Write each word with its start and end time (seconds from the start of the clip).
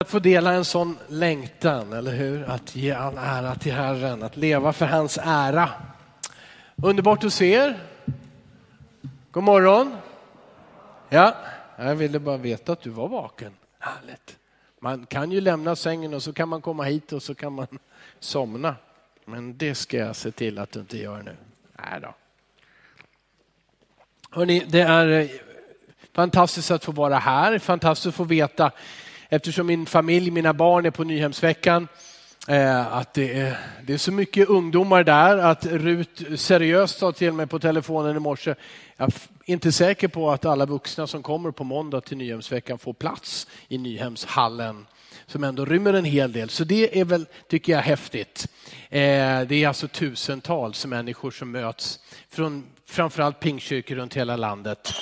Att 0.00 0.10
få 0.10 0.18
dela 0.18 0.52
en 0.52 0.64
sån 0.64 0.98
längtan, 1.08 1.92
eller 1.92 2.12
hur? 2.12 2.50
Att 2.50 2.76
ge 2.76 2.92
all 2.92 3.18
ära 3.18 3.54
till 3.54 3.72
Herren, 3.72 4.22
att 4.22 4.36
leva 4.36 4.72
för 4.72 4.86
hans 4.86 5.18
ära. 5.22 5.70
Underbart 6.76 7.24
att 7.24 7.32
se 7.32 7.52
er. 7.52 7.80
God 9.30 9.42
morgon. 9.42 9.96
Ja, 11.08 11.34
jag 11.76 11.94
ville 11.94 12.18
bara 12.18 12.36
veta 12.36 12.72
att 12.72 12.80
du 12.80 12.90
var 12.90 13.08
vaken. 13.08 13.52
Härligt. 13.78 14.36
Man 14.80 15.06
kan 15.06 15.32
ju 15.32 15.40
lämna 15.40 15.76
sängen 15.76 16.14
och 16.14 16.22
så 16.22 16.32
kan 16.32 16.48
man 16.48 16.62
komma 16.62 16.84
hit 16.84 17.12
och 17.12 17.22
så 17.22 17.34
kan 17.34 17.52
man 17.52 17.66
somna. 18.20 18.76
Men 19.24 19.58
det 19.58 19.74
ska 19.74 19.96
jag 19.96 20.16
se 20.16 20.30
till 20.30 20.58
att 20.58 20.72
du 20.72 20.80
inte 20.80 20.98
gör 20.98 21.22
nu. 21.22 21.36
Nej 21.72 22.00
då. 22.00 22.14
Hörrni, 24.30 24.64
det 24.68 24.80
är 24.80 25.08
eh, 25.08 25.28
fantastiskt 26.12 26.70
att 26.70 26.84
få 26.84 26.92
vara 26.92 27.18
här, 27.18 27.58
fantastiskt 27.58 28.06
att 28.06 28.14
få 28.14 28.24
veta 28.24 28.72
eftersom 29.28 29.66
min 29.66 29.86
familj, 29.86 30.30
mina 30.30 30.52
barn 30.52 30.86
är 30.86 30.90
på 30.90 31.04
Nyhemsveckan, 31.04 31.88
eh, 32.48 32.96
att 32.96 33.14
det 33.14 33.40
är, 33.40 33.58
det 33.82 33.94
är 33.94 33.98
så 33.98 34.12
mycket 34.12 34.48
ungdomar 34.48 35.04
där 35.04 35.38
att 35.38 35.66
Rut 35.66 36.22
seriöst 36.36 36.98
sa 36.98 37.12
till 37.12 37.32
mig 37.32 37.46
på 37.46 37.58
telefonen 37.58 38.16
i 38.16 38.20
morse, 38.20 38.54
jag 38.96 39.08
är 39.08 39.12
inte 39.44 39.72
säker 39.72 40.08
på 40.08 40.30
att 40.30 40.44
alla 40.44 40.66
vuxna 40.66 41.06
som 41.06 41.22
kommer 41.22 41.50
på 41.50 41.64
måndag 41.64 42.00
till 42.00 42.16
Nyhemsveckan 42.16 42.78
får 42.78 42.92
plats 42.92 43.46
i 43.68 43.78
Nyhemshallen 43.78 44.86
som 45.26 45.44
ändå 45.44 45.64
rymmer 45.64 45.92
en 45.92 46.04
hel 46.04 46.32
del. 46.32 46.48
Så 46.48 46.64
det 46.64 47.00
är 47.00 47.04
väl, 47.04 47.26
tycker 47.48 47.72
jag, 47.72 47.80
häftigt. 47.80 48.48
Eh, 48.88 49.00
det 49.40 49.54
är 49.64 49.68
alltså 49.68 49.88
tusentals 49.88 50.86
människor 50.86 51.30
som 51.30 51.50
möts 51.50 52.00
från 52.28 52.66
framförallt 52.86 53.40
pingkyrkor 53.40 53.94
runt 53.94 54.14
hela 54.14 54.36
landet. 54.36 54.94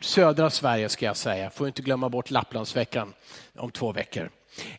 Södra 0.00 0.50
Sverige 0.50 0.88
ska 0.88 1.06
jag 1.06 1.16
säga, 1.16 1.50
får 1.50 1.66
inte 1.66 1.82
glömma 1.82 2.08
bort 2.08 2.30
Lapplandsveckan 2.30 3.12
om 3.58 3.70
två 3.70 3.92
veckor. 3.92 4.30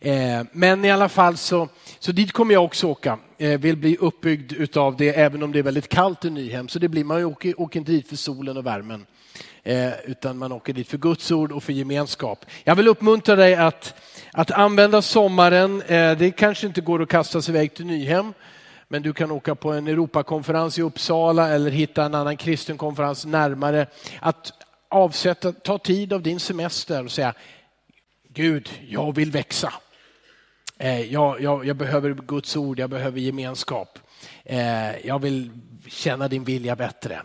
Eh, 0.02 0.44
men 0.52 0.86
i 0.86 0.92
alla 0.92 1.10
fall 1.10 1.38
så, 1.38 1.68
så 2.00 2.12
dit 2.12 2.32
kommer 2.32 2.54
jag 2.54 2.66
också 2.66 2.88
åka. 2.88 3.20
Eh, 3.38 3.60
vill 3.60 3.78
bli 3.78 3.98
uppbyggd 3.98 4.54
utav 4.54 4.98
det 4.98 5.10
även 5.10 5.44
om 5.44 5.52
det 5.52 5.60
är 5.60 5.64
väldigt 5.64 5.90
kallt 5.90 6.26
i 6.26 6.30
Nyhem. 6.30 6.68
Så 6.68 6.80
det 6.80 6.88
blir, 6.88 7.04
man 7.04 7.26
åker, 7.26 7.62
åker 7.62 7.80
inte 7.80 7.92
dit 7.92 8.08
för 8.08 8.16
solen 8.16 8.58
och 8.58 8.66
värmen. 8.66 9.06
Eh, 9.64 9.92
utan 10.06 10.38
man 10.38 10.52
åker 10.52 10.74
dit 10.74 10.88
för 10.88 10.98
Guds 10.98 11.32
ord 11.32 11.52
och 11.52 11.64
för 11.64 11.74
gemenskap. 11.74 12.46
Jag 12.64 12.76
vill 12.76 12.88
uppmuntra 12.88 13.36
dig 13.36 13.56
att, 13.56 13.94
att 14.32 14.52
använda 14.52 15.02
sommaren. 15.02 15.84
Det 15.88 16.36
kanske 16.38 16.68
inte 16.68 16.82
går 16.82 17.02
att 17.02 17.10
kasta 17.10 17.42
sig 17.42 17.56
iväg 17.56 17.74
till 17.74 17.86
Nyhem. 17.86 18.34
Men 18.88 19.02
du 19.02 19.14
kan 19.14 19.32
åka 19.32 19.56
på 19.56 19.72
en 19.72 19.88
Europakonferens 19.88 20.80
i 20.80 20.82
Uppsala 20.82 21.50
eller 21.50 21.72
hitta 21.72 22.04
en 22.04 22.16
annan 22.16 22.38
kristen 22.38 22.78
konferens 22.78 23.26
närmare. 23.26 23.88
Att 24.20 24.52
avsätta, 24.90 25.52
ta 25.52 25.78
tid 25.78 26.14
av 26.14 26.22
din 26.22 26.40
semester 26.40 27.04
och 27.04 27.12
säga 27.12 27.34
Gud, 28.34 28.70
jag 28.88 29.16
vill 29.16 29.32
växa. 29.32 29.74
Eh, 30.78 31.02
jag, 31.02 31.42
jag, 31.42 31.66
jag, 31.66 31.76
behöver 31.76 32.14
Guds 32.14 32.56
ord, 32.56 32.80
jag 32.80 32.90
behöver 32.90 33.20
gemenskap. 33.20 34.00
Eh, 34.44 35.08
jag 35.08 35.20
vill 35.20 35.52
känna 35.88 36.28
din 36.28 36.44
vilja 36.44 36.76
bättre. 36.76 37.22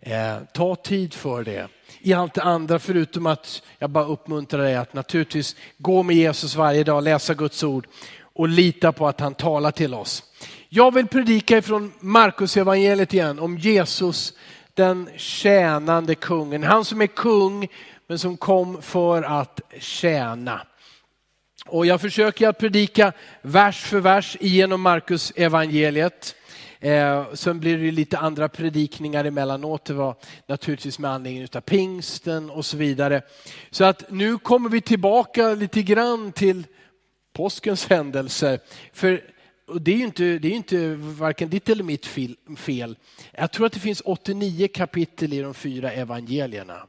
Eh, 0.00 0.36
ta 0.54 0.76
tid 0.76 1.14
för 1.14 1.44
det. 1.44 1.68
I 2.00 2.12
allt 2.12 2.34
det 2.34 2.42
andra, 2.42 2.78
förutom 2.78 3.26
att 3.26 3.62
jag 3.78 3.90
bara 3.90 4.04
uppmuntrar 4.04 4.62
dig 4.62 4.76
att 4.76 4.94
naturligtvis 4.94 5.56
gå 5.78 6.02
med 6.02 6.16
Jesus 6.16 6.54
varje 6.54 6.84
dag, 6.84 7.02
läsa 7.02 7.34
Guds 7.34 7.62
ord 7.62 7.86
och 8.22 8.48
lita 8.48 8.92
på 8.92 9.08
att 9.08 9.20
han 9.20 9.34
talar 9.34 9.70
till 9.70 9.94
oss. 9.94 10.22
Jag 10.68 10.94
vill 10.94 11.06
predika 11.06 11.58
ifrån 11.58 11.92
Markus 12.00 12.56
evangeliet 12.56 13.14
igen 13.14 13.38
om 13.38 13.58
Jesus, 13.58 14.32
den 14.74 15.08
tjänande 15.16 16.14
kungen. 16.14 16.62
Han 16.62 16.84
som 16.84 17.02
är 17.02 17.06
kung 17.06 17.68
men 18.12 18.18
som 18.18 18.36
kom 18.36 18.82
för 18.82 19.22
att 19.22 19.60
tjäna. 19.78 20.66
Och 21.66 21.86
jag 21.86 22.00
försöker 22.00 22.48
att 22.48 22.58
predika 22.58 23.12
vers 23.42 23.82
för 23.82 24.00
vers 24.00 24.36
genom 24.40 24.80
Markus 24.80 25.32
evangeliet. 25.36 26.34
Eh, 26.80 27.32
sen 27.34 27.60
blir 27.60 27.78
det 27.78 27.90
lite 27.90 28.18
andra 28.18 28.48
predikningar 28.48 29.24
emellanåt. 29.24 29.84
Det 29.84 29.94
var 29.94 30.16
naturligtvis 30.46 30.98
med 30.98 31.10
anledning 31.10 31.48
av 31.54 31.60
pingsten 31.60 32.50
och 32.50 32.64
så 32.64 32.76
vidare. 32.76 33.22
Så 33.70 33.84
att 33.84 34.10
nu 34.10 34.38
kommer 34.38 34.70
vi 34.70 34.80
tillbaka 34.80 35.54
lite 35.54 35.82
grann 35.82 36.32
till 36.32 36.66
påskens 37.32 37.86
händelser. 37.86 38.60
För 38.92 39.20
det 39.80 39.92
är 39.92 39.96
ju 39.96 40.04
inte, 40.04 40.38
det 40.38 40.48
är 40.48 40.52
inte 40.52 40.94
varken 40.94 41.50
ditt 41.50 41.68
eller 41.68 41.84
mitt 41.84 42.06
fel. 42.56 42.96
Jag 43.32 43.52
tror 43.52 43.66
att 43.66 43.72
det 43.72 43.80
finns 43.80 44.02
89 44.04 44.68
kapitel 44.74 45.32
i 45.32 45.40
de 45.40 45.54
fyra 45.54 45.92
evangelierna. 45.92 46.88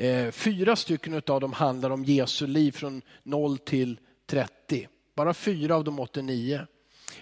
Eh, 0.00 0.30
fyra 0.30 0.76
stycken 0.76 1.22
av 1.26 1.40
dem 1.40 1.52
handlar 1.52 1.90
om 1.90 2.04
Jesu 2.04 2.46
liv 2.46 2.72
från 2.72 3.02
0 3.22 3.58
till 3.58 4.00
30. 4.26 4.88
Bara 5.16 5.34
fyra 5.34 5.76
av 5.76 5.84
de 5.84 6.00
89. 6.00 6.60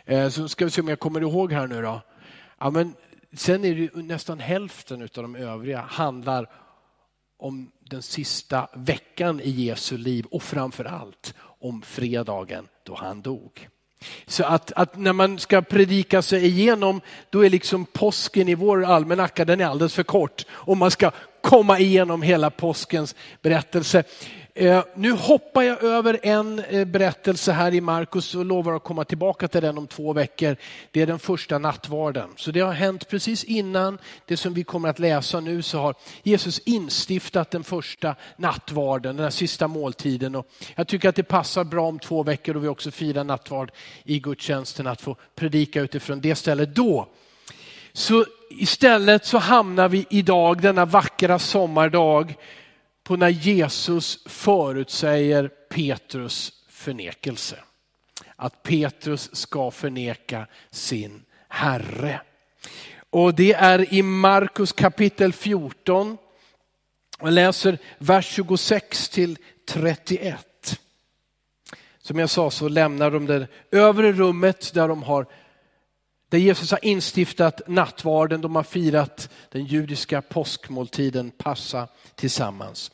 Eh, 0.05 0.29
så 0.29 0.49
ska 0.49 0.65
vi 0.65 0.71
se 0.71 0.81
om 0.81 0.89
jag 0.89 1.01
kommer 1.01 1.21
ihåg 1.21 1.53
här 1.53 1.67
nu 1.67 1.83
då. 1.83 2.01
Ja, 2.59 2.71
men 2.71 2.95
sen 3.33 3.65
är 3.65 3.75
det 3.75 4.03
nästan 4.03 4.41
hälften 4.41 5.03
av 5.03 5.09
de 5.13 5.37
övriga 5.37 5.81
handlar 5.81 6.51
om 7.39 7.71
den 7.81 8.03
sista 8.03 8.69
veckan 8.75 9.41
i 9.41 9.51
Jesu 9.51 9.97
liv 9.97 10.27
och 10.31 10.43
framför 10.43 10.85
allt 10.85 11.35
om 11.41 11.83
fredagen 11.83 12.69
då 12.83 12.95
han 12.95 13.23
dog. 13.23 13.69
Så 14.27 14.45
att, 14.45 14.73
att, 14.73 14.97
när 14.97 15.13
man 15.13 15.39
ska 15.39 15.63
predika 15.63 16.23
sig 16.23 16.47
igenom, 16.47 17.01
då 17.31 17.45
är 17.45 17.51
liksom 17.51 17.85
påsken 17.85 18.49
i 18.49 18.55
vår 18.55 18.85
almanacka, 18.85 19.45
den 19.45 19.61
är 19.61 19.67
alldeles 19.67 19.95
för 19.95 20.03
kort. 20.03 20.45
Om 20.51 20.79
man 20.79 20.91
ska 20.91 21.11
komma 21.47 21.79
igenom 21.79 22.23
hela 22.23 22.51
påskens 22.51 23.15
berättelse. 23.43 24.05
Eh, 24.55 24.85
nu 24.95 25.13
hoppar 25.13 25.63
jag 25.63 25.83
över 25.83 26.19
en 26.23 26.59
eh, 26.59 26.85
berättelse 26.85 27.53
här 27.53 27.75
i 27.75 27.81
Markus 27.81 28.35
och 28.35 28.45
lovar 28.45 28.73
att 28.73 28.85
komma 28.85 29.05
tillbaka 29.05 29.49
till 29.49 29.63
den 29.63 29.79
om 29.79 29.87
två 29.87 30.13
veckor. 30.13 30.57
Det 30.91 31.03
är 31.03 31.07
den 31.07 31.19
första 31.19 31.59
nattvarden. 31.59 32.29
Så 32.37 32.51
det 32.51 32.61
har 32.61 32.73
hänt 32.73 33.09
precis 33.09 33.45
innan 33.45 33.99
det 34.25 34.37
som 34.37 34.55
vi 34.55 34.65
kommer 34.65 34.89
att 34.89 34.99
läsa 34.99 35.41
nu 35.41 35.63
så 35.63 35.79
har 35.79 35.95
Jesus 36.23 36.59
instiftat 36.59 37.51
den 37.51 37.65
första 37.65 38.15
nattvarden, 38.37 39.17
den 39.17 39.25
här 39.25 39.31
sista 39.31 39.69
måltiden. 39.69 40.35
Och 40.35 40.47
jag 40.75 40.89
tycker 40.89 41.09
att 41.09 41.17
det 41.17 41.23
passar 41.23 41.65
bra 41.65 41.89
om 41.89 41.99
två 41.99 42.23
veckor 42.23 42.55
då 42.55 42.61
vi 42.61 42.69
också 42.69 42.91
firar 42.91 43.25
nattvard 43.25 43.71
i 44.05 44.21
gudstjänsten 44.21 44.87
att 44.87 45.01
få 45.01 45.17
predika 45.35 45.81
utifrån 45.81 46.21
det 46.21 46.35
stället 46.35 46.75
då. 46.75 47.09
Så 47.97 48.25
istället 48.51 49.27
så 49.27 49.39
hamnar 49.39 49.89
vi 49.89 50.07
idag, 50.11 50.63
denna 50.63 50.85
vackra 50.85 51.39
sommardag, 51.39 52.35
på 53.05 53.17
när 53.17 53.29
Jesus 53.29 54.19
förutsäger 54.27 55.49
Petrus 55.49 56.53
förnekelse. 56.69 57.59
Att 58.37 58.63
Petrus 58.63 59.37
ska 59.37 59.71
förneka 59.71 60.47
sin 60.71 61.23
Herre. 61.49 62.21
Och 63.11 63.35
det 63.35 63.53
är 63.53 63.95
i 63.95 64.03
Markus 64.03 64.73
kapitel 64.73 65.33
14. 65.33 66.17
Jag 67.21 67.33
läser 67.33 67.79
vers 67.99 68.27
26 68.27 69.09
till 69.09 69.39
31. 69.69 70.81
Som 72.03 72.19
jag 72.19 72.31
sa 72.31 72.51
så 72.51 72.69
lämnar 72.69 73.11
de 73.11 73.27
det 73.27 73.49
övre 73.71 74.13
rummet 74.13 74.75
där 74.75 74.89
de 74.89 75.03
har 75.03 75.27
där 76.29 76.39
Jesus 76.39 76.71
har 76.71 76.85
instiftat 76.85 77.61
nattvarden, 77.67 78.41
de 78.41 78.57
har 78.57 78.63
firat 78.63 79.31
den 79.53 79.65
judiska 79.65 80.23
påskmåltiden 80.23 81.31
passa 81.31 81.89
tillsammans. 82.15 82.91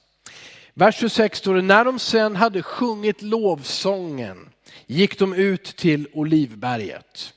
Vers 0.74 0.96
26 0.98 1.38
står 1.38 1.54
det, 1.54 1.62
när 1.62 1.84
de 1.84 1.98
sen 1.98 2.36
hade 2.36 2.62
sjungit 2.62 3.22
lovsången 3.22 4.48
gick 4.86 5.18
de 5.18 5.34
ut 5.34 5.64
till 5.76 6.08
Olivberget. 6.12 7.32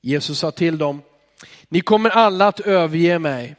Jesus 0.00 0.38
sa 0.38 0.50
till 0.50 0.78
dem, 0.78 1.02
ni 1.68 1.80
kommer 1.80 2.10
alla 2.10 2.48
att 2.48 2.60
överge 2.60 3.18
mig. 3.18 3.56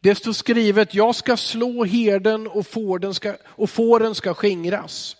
Det 0.00 0.14
står 0.14 0.32
skrivet, 0.32 0.94
jag 0.94 1.14
ska 1.14 1.36
slå 1.36 1.84
herden 1.84 2.46
och 2.46 2.66
fåren 2.66 3.14
ska, 3.14 3.36
och 3.44 3.70
fåren 3.70 4.14
ska 4.14 4.34
skingras. 4.34 5.16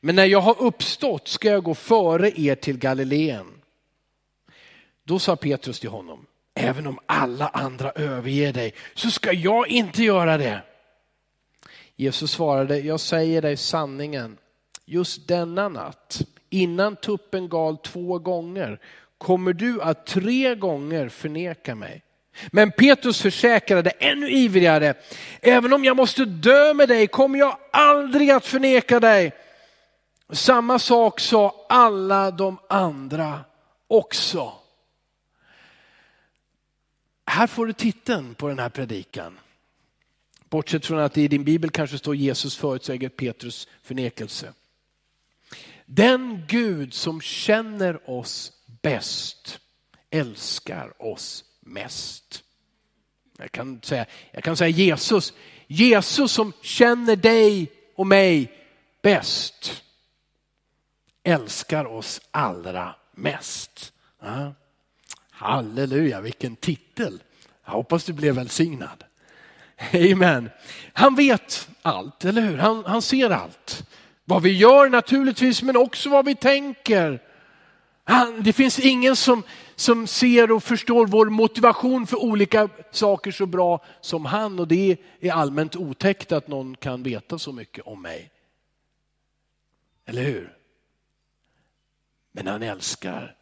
Men 0.00 0.16
när 0.16 0.24
jag 0.24 0.40
har 0.40 0.62
uppstått 0.62 1.28
ska 1.28 1.48
jag 1.48 1.64
gå 1.64 1.74
före 1.74 2.40
er 2.40 2.54
till 2.54 2.78
Galileen. 2.78 3.57
Då 5.08 5.18
sa 5.18 5.36
Petrus 5.36 5.80
till 5.80 5.90
honom, 5.90 6.26
även 6.54 6.86
om 6.86 6.98
alla 7.06 7.48
andra 7.48 7.90
överger 7.90 8.52
dig 8.52 8.74
så 8.94 9.10
ska 9.10 9.32
jag 9.32 9.68
inte 9.68 10.02
göra 10.02 10.38
det. 10.38 10.62
Jesus 11.96 12.30
svarade, 12.30 12.78
jag 12.78 13.00
säger 13.00 13.42
dig 13.42 13.56
sanningen, 13.56 14.38
just 14.84 15.28
denna 15.28 15.68
natt, 15.68 16.20
innan 16.50 16.96
tuppen 16.96 17.48
gal 17.48 17.76
två 17.76 18.18
gånger, 18.18 18.80
kommer 19.18 19.52
du 19.52 19.82
att 19.82 20.06
tre 20.06 20.54
gånger 20.54 21.08
förneka 21.08 21.74
mig. 21.74 22.02
Men 22.50 22.70
Petrus 22.70 23.22
försäkrade 23.22 23.90
ännu 23.90 24.30
ivrigare, 24.30 24.94
även 25.40 25.72
om 25.72 25.84
jag 25.84 25.96
måste 25.96 26.24
dö 26.24 26.74
med 26.74 26.88
dig 26.88 27.06
kommer 27.06 27.38
jag 27.38 27.56
aldrig 27.72 28.30
att 28.30 28.46
förneka 28.46 29.00
dig. 29.00 29.32
Samma 30.32 30.78
sak 30.78 31.20
sa 31.20 31.66
alla 31.68 32.30
de 32.30 32.58
andra 32.68 33.40
också. 33.88 34.57
Här 37.28 37.46
får 37.46 37.66
du 37.66 37.72
titeln 37.72 38.34
på 38.34 38.48
den 38.48 38.58
här 38.58 38.68
predikan. 38.68 39.38
Bortsett 40.48 40.86
från 40.86 40.98
att 40.98 41.14
det 41.14 41.22
i 41.22 41.28
din 41.28 41.44
bibel 41.44 41.70
kanske 41.70 41.98
står 41.98 42.16
Jesus 42.16 42.56
förutsäger 42.56 43.08
Petrus 43.08 43.68
förnekelse. 43.82 44.52
Den 45.86 46.44
Gud 46.48 46.94
som 46.94 47.20
känner 47.20 48.10
oss 48.10 48.52
bäst 48.82 49.60
älskar 50.10 51.02
oss 51.02 51.44
mest. 51.60 52.44
Jag 53.38 53.52
kan 53.52 53.82
säga, 53.82 54.06
jag 54.30 54.44
kan 54.44 54.56
säga 54.56 54.68
Jesus, 54.68 55.32
Jesus 55.66 56.32
som 56.32 56.52
känner 56.62 57.16
dig 57.16 57.72
och 57.96 58.06
mig 58.06 58.52
bäst 59.02 59.82
älskar 61.22 61.84
oss 61.84 62.20
allra 62.30 62.94
mest. 63.14 63.92
Ja. 64.20 64.54
Halleluja, 65.38 66.20
vilken 66.20 66.56
titel. 66.56 67.22
Jag 67.64 67.72
hoppas 67.72 68.04
du 68.04 68.12
blev 68.12 68.34
välsignad. 68.34 69.04
Amen. 69.92 70.50
Han 70.92 71.14
vet 71.14 71.68
allt, 71.82 72.24
eller 72.24 72.42
hur? 72.42 72.58
Han, 72.58 72.84
han 72.84 73.02
ser 73.02 73.30
allt. 73.30 73.88
Vad 74.24 74.42
vi 74.42 74.52
gör 74.52 74.88
naturligtvis, 74.88 75.62
men 75.62 75.76
också 75.76 76.08
vad 76.08 76.24
vi 76.24 76.34
tänker. 76.34 77.22
Han, 78.04 78.42
det 78.42 78.52
finns 78.52 78.78
ingen 78.78 79.16
som, 79.16 79.42
som 79.76 80.06
ser 80.06 80.52
och 80.52 80.62
förstår 80.62 81.06
vår 81.06 81.26
motivation 81.26 82.06
för 82.06 82.16
olika 82.16 82.68
saker 82.90 83.30
så 83.30 83.46
bra 83.46 83.84
som 84.00 84.24
han 84.24 84.58
och 84.58 84.68
det 84.68 84.96
är 85.20 85.32
allmänt 85.32 85.76
otäckt 85.76 86.32
att 86.32 86.48
någon 86.48 86.76
kan 86.76 87.02
veta 87.02 87.38
så 87.38 87.52
mycket 87.52 87.86
om 87.86 88.02
mig. 88.02 88.30
Eller 90.06 90.22
hur? 90.22 90.56
Men 92.32 92.46
han 92.46 92.62
älskar 92.62 93.37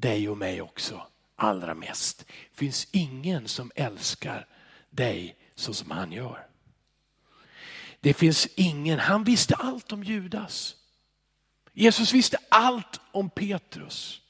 dig 0.00 0.28
och 0.28 0.38
mig 0.38 0.62
också 0.62 1.06
allra 1.36 1.74
mest. 1.74 2.24
Det 2.50 2.58
finns 2.58 2.88
ingen 2.90 3.48
som 3.48 3.70
älskar 3.74 4.46
dig 4.90 5.36
så 5.54 5.74
som 5.74 5.90
han 5.90 6.12
gör. 6.12 6.46
Det 8.00 8.14
finns 8.14 8.48
ingen, 8.54 8.98
han 8.98 9.24
visste 9.24 9.54
allt 9.54 9.92
om 9.92 10.04
Judas. 10.04 10.76
Jesus 11.72 12.12
visste 12.12 12.38
allt 12.48 13.00
om 13.12 13.30
Petrus 13.30 14.20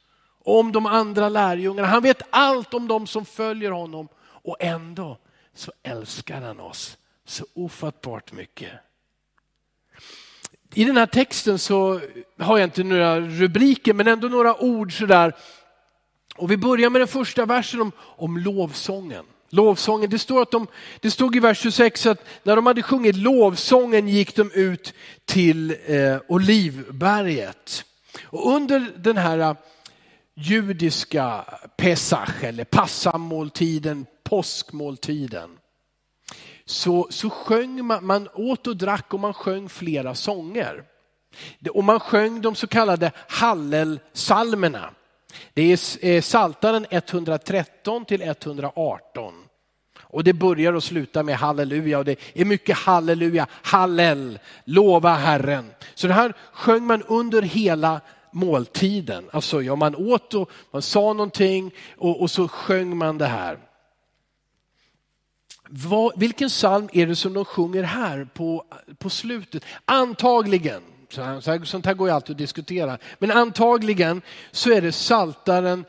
om 0.44 0.72
de 0.72 0.86
andra 0.86 1.28
lärjungarna. 1.28 1.88
Han 1.88 2.02
vet 2.02 2.22
allt 2.30 2.74
om 2.74 2.88
de 2.88 3.06
som 3.06 3.24
följer 3.24 3.70
honom 3.70 4.08
och 4.22 4.56
ändå 4.60 5.18
så 5.54 5.72
älskar 5.82 6.40
han 6.40 6.60
oss 6.60 6.96
så 7.24 7.46
ofattbart 7.54 8.32
mycket. 8.32 8.72
I 10.74 10.84
den 10.84 10.96
här 10.96 11.06
texten 11.06 11.58
så 11.58 12.00
har 12.38 12.58
jag 12.58 12.66
inte 12.66 12.84
några 12.84 13.20
rubriker 13.20 13.94
men 13.94 14.06
ändå 14.06 14.28
några 14.28 14.62
ord 14.62 14.98
sådär. 14.98 15.36
Och 16.36 16.50
vi 16.50 16.56
börjar 16.56 16.90
med 16.90 17.00
den 17.00 17.08
första 17.08 17.46
versen 17.46 17.80
om, 17.80 17.92
om 17.98 18.38
lovsången. 18.38 19.24
Lovsången, 19.52 20.10
det 20.10 20.18
står 20.18 20.42
att 20.42 20.50
de, 20.50 20.66
det 21.00 21.10
stod 21.10 21.36
i 21.36 21.40
vers 21.40 21.60
26 21.60 22.06
att 22.06 22.24
när 22.42 22.56
de 22.56 22.66
hade 22.66 22.82
sjungit 22.82 23.16
lovsången 23.16 24.08
gick 24.08 24.36
de 24.36 24.50
ut 24.54 24.94
till 25.24 25.76
eh, 25.86 26.16
Olivberget. 26.28 27.84
Och 28.22 28.54
under 28.54 28.92
den 28.96 29.16
här 29.16 29.38
eh, 29.38 29.54
judiska 30.34 31.44
Pesach 31.76 32.42
eller 32.44 32.64
passamåltiden, 32.64 34.06
påskmåltiden, 34.22 35.50
så, 36.64 37.06
så 37.10 37.30
sjöng 37.30 37.84
man, 37.84 38.06
man 38.06 38.28
åt 38.34 38.66
och 38.66 38.76
drack 38.76 39.14
och 39.14 39.20
man 39.20 39.34
sjöng 39.34 39.68
flera 39.68 40.14
sånger. 40.14 40.84
Och 41.70 41.84
man 41.84 42.00
sjöng 42.00 42.40
de 42.40 42.54
så 42.54 42.66
kallade 42.66 43.12
hallelsalmerna. 43.28 44.90
Det 45.54 45.72
är 45.72 46.06
eh, 46.06 46.22
Saltaren 46.22 46.86
113 46.90 48.04
till 48.04 48.22
118. 48.22 49.34
Och 50.12 50.24
det 50.24 50.32
börjar 50.32 50.72
och 50.72 50.84
slutar 50.84 51.22
med 51.22 51.36
halleluja 51.36 51.98
och 51.98 52.04
det 52.04 52.16
är 52.34 52.44
mycket 52.44 52.76
halleluja, 52.76 53.46
hallel, 53.50 54.38
lova 54.64 55.14
Herren. 55.14 55.70
Så 55.94 56.06
det 56.06 56.14
här 56.14 56.32
sjöng 56.52 56.86
man 56.86 57.02
under 57.02 57.42
hela 57.42 58.00
måltiden. 58.30 59.28
Alltså 59.32 59.62
ja, 59.62 59.76
man 59.76 59.96
åt 59.96 60.34
och 60.34 60.50
man 60.70 60.82
sa 60.82 61.12
någonting 61.12 61.74
och, 61.96 62.20
och 62.20 62.30
så 62.30 62.48
sjöng 62.48 62.96
man 62.96 63.18
det 63.18 63.26
här. 63.26 63.58
Vad, 65.68 66.12
vilken 66.16 66.48
psalm 66.48 66.88
är 66.92 67.06
det 67.06 67.16
som 67.16 67.32
de 67.32 67.44
sjunger 67.44 67.82
här 67.82 68.28
på, 68.34 68.64
på 68.98 69.10
slutet? 69.10 69.64
Antagligen, 69.84 70.82
sånt 71.12 71.86
här 71.86 71.94
går 71.94 72.08
ju 72.08 72.14
alltid 72.14 72.34
att 72.34 72.38
diskutera, 72.38 72.98
men 73.18 73.30
antagligen 73.30 74.22
så 74.50 74.72
är 74.72 74.80
det 74.80 74.92
Saltaren 74.92 75.84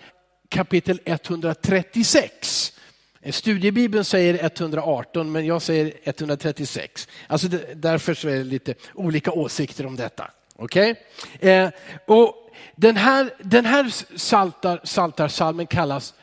kapitel 0.50 1.00
136. 1.06 2.74
Eh, 3.22 3.32
studiebibeln 3.32 4.06
säger 4.06 4.44
118 4.44 5.32
men 5.32 5.46
jag 5.46 5.62
säger 5.62 5.94
136. 6.04 7.08
Alltså 7.28 7.48
det, 7.48 7.74
därför 7.74 8.14
så 8.14 8.30
är 8.30 8.38
det 8.38 8.44
lite 8.44 8.74
olika 8.94 9.32
åsikter 9.32 9.86
om 9.86 9.96
detta. 9.96 10.32
Okay? 10.56 10.96
Eh, 11.40 11.70
och 12.08 12.52
den 12.76 12.98
här, 12.98 13.34
den 13.40 13.66
här 13.66 14.18
saltar, 14.18 14.82
saltarsalmen 14.84 15.68
kallas 15.68 16.14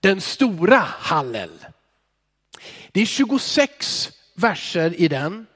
den 0.00 0.20
stora 0.20 0.78
Hallel. 0.78 1.50
Det 2.92 3.00
är 3.00 3.06
26 3.06 4.10
verser 4.34 5.00
i 5.00 5.08
den. 5.08 5.46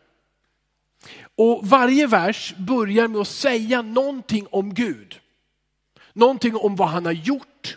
Och 1.36 1.66
varje 1.68 2.06
vers 2.06 2.54
börjar 2.58 3.08
med 3.08 3.20
att 3.20 3.28
säga 3.28 3.82
någonting 3.82 4.46
om 4.50 4.74
Gud. 4.74 5.20
Någonting 6.12 6.56
om 6.56 6.76
vad 6.76 6.88
han 6.88 7.04
har 7.04 7.12
gjort. 7.12 7.76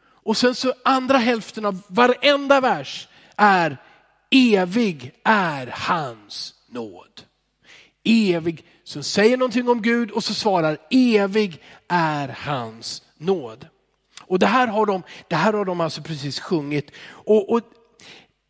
Och 0.00 0.36
sen 0.36 0.54
så 0.54 0.72
andra 0.84 1.18
hälften 1.18 1.64
av 1.64 1.82
varenda 1.88 2.60
vers 2.60 3.08
är 3.36 3.76
evig 4.30 5.12
är 5.24 5.66
hans 5.66 6.54
nåd. 6.68 7.22
Evig, 8.04 8.64
som 8.84 9.02
säger 9.02 9.36
någonting 9.36 9.68
om 9.68 9.82
Gud 9.82 10.10
och 10.10 10.24
så 10.24 10.34
svarar 10.34 10.78
evig 10.90 11.62
är 11.88 12.28
hans 12.28 13.02
nåd. 13.16 13.66
Och 14.22 14.38
det 14.38 14.46
här 14.46 14.66
har 14.66 14.86
de, 14.86 15.02
det 15.28 15.36
här 15.36 15.52
har 15.52 15.64
de 15.64 15.80
alltså 15.80 16.02
precis 16.02 16.40
sjungit. 16.40 16.90
Och, 17.08 17.52
och 17.52 17.60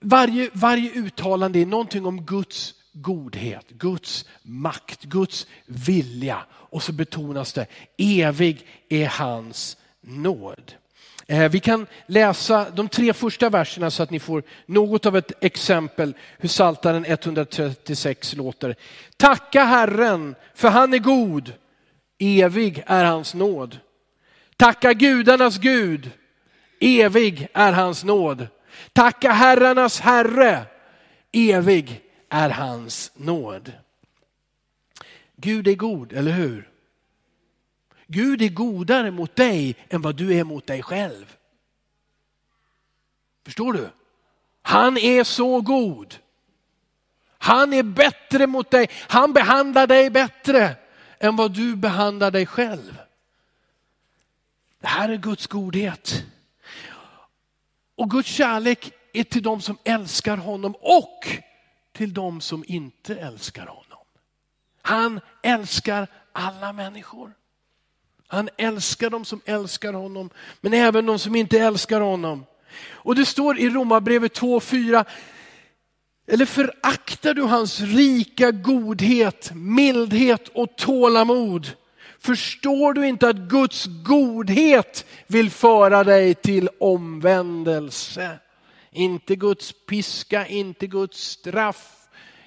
varje, 0.01 0.51
varje 0.53 0.91
uttalande 0.91 1.59
är 1.59 1.67
någonting 1.67 2.07
om 2.07 2.25
Guds 2.25 2.75
godhet, 3.01 3.69
Guds 3.69 4.25
makt, 4.43 5.03
Guds 5.03 5.47
vilja. 5.67 6.39
Och 6.51 6.83
så 6.83 6.93
betonas 6.93 7.53
det, 7.53 7.67
evig 7.99 8.67
är 8.89 9.07
hans 9.07 9.77
nåd. 10.01 10.73
Eh, 11.27 11.51
vi 11.51 11.61
kan 11.61 11.87
läsa 12.07 12.71
de 12.71 12.89
tre 12.89 13.13
första 13.13 13.51
verserna 13.51 13.91
så 13.91 14.03
att 14.03 14.11
ni 14.11 14.21
får 14.21 14.43
något 14.67 15.07
av 15.07 15.17
ett 15.17 15.45
exempel 15.45 16.15
hur 16.39 16.49
Saltaren 16.49 17.05
136 17.05 18.37
låter. 18.37 18.77
Tacka 19.17 19.65
Herren 19.65 20.35
för 20.55 20.69
han 20.69 20.95
är 20.95 20.99
god, 20.99 21.53
evig 22.19 22.85
är 22.87 23.05
hans 23.05 23.35
nåd. 23.35 23.79
Tacka 24.57 24.93
gudarnas 24.93 25.59
Gud, 25.59 26.11
evig 26.81 27.49
är 27.55 27.73
hans 27.73 28.05
nåd. 28.05 28.47
Tacka 28.93 29.33
herrarnas 29.33 30.01
Herre, 30.01 30.63
evig 31.33 32.01
är 32.29 32.51
hans 32.51 33.13
nåd. 33.15 33.73
Gud 35.37 35.69
är 35.69 35.75
god, 35.75 36.13
eller 36.13 36.33
hur? 36.33 36.71
Gud 38.07 38.43
är 38.43 38.49
godare 38.49 39.11
mot 39.11 39.37
dig 39.37 39.77
än 39.89 40.03
vad 40.03 40.17
du 40.17 40.35
är 40.35 40.45
mot 40.45 40.67
dig 40.67 40.83
själv. 40.83 41.37
Förstår 43.45 43.73
du? 43.73 43.91
Han 44.63 44.99
är 44.99 45.25
så 45.25 45.61
god. 45.61 46.15
Han 47.39 47.73
är 47.73 47.83
bättre 47.83 48.47
mot 48.47 48.71
dig. 48.71 48.91
Han 49.09 49.33
behandlar 49.33 49.87
dig 49.87 50.11
bättre 50.11 50.77
än 51.19 51.37
vad 51.37 51.55
du 51.55 51.77
behandlar 51.77 52.31
dig 52.31 52.47
själv. 52.47 52.99
Det 54.81 54.87
här 54.87 55.09
är 55.09 55.17
Guds 55.17 55.47
godhet. 55.47 56.25
Och 57.95 58.11
Guds 58.11 58.29
kärlek 58.29 58.93
är 59.13 59.25
till 59.25 59.43
de 59.43 59.61
som 59.61 59.79
älskar 59.85 60.37
honom 60.37 60.75
och 60.81 61.29
till 61.99 62.15
de 62.15 62.41
som 62.41 62.65
inte 62.67 63.15
älskar 63.15 63.67
honom. 63.67 64.05
Han 64.83 65.21
älskar 65.43 66.07
alla 66.33 66.73
människor. 66.73 67.33
Han 68.27 68.49
älskar 68.57 69.11
de 69.11 69.25
som 69.25 69.41
älskar 69.45 69.93
honom, 69.93 70.31
men 70.61 70.75
även 70.75 71.07
de 71.07 71.19
som 71.19 71.37
inte 71.37 71.59
älskar 71.59 72.01
honom. 72.01 72.45
Och 72.85 73.15
det 73.15 73.27
står 73.27 73.59
i 73.59 73.71
Romarbrevet 73.71 74.41
2.4, 74.41 75.05
eller 76.27 76.47
föraktar 76.47 77.35
du 77.35 77.43
hans 77.43 77.81
rika 77.81 78.51
godhet, 78.51 79.51
mildhet 79.55 80.49
och 80.49 80.77
tålamod? 80.77 81.73
Förstår 82.19 82.93
du 82.93 83.07
inte 83.09 83.29
att 83.29 83.37
Guds 83.37 83.87
godhet 83.87 85.07
vill 85.27 85.51
föra 85.51 86.05
dig 86.05 86.35
till 86.35 86.69
omvändelse? 86.81 88.39
Inte 88.91 89.37
Guds 89.37 89.75
piska, 89.87 90.47
inte 90.47 90.87
Guds 90.87 91.31
straff, 91.31 91.95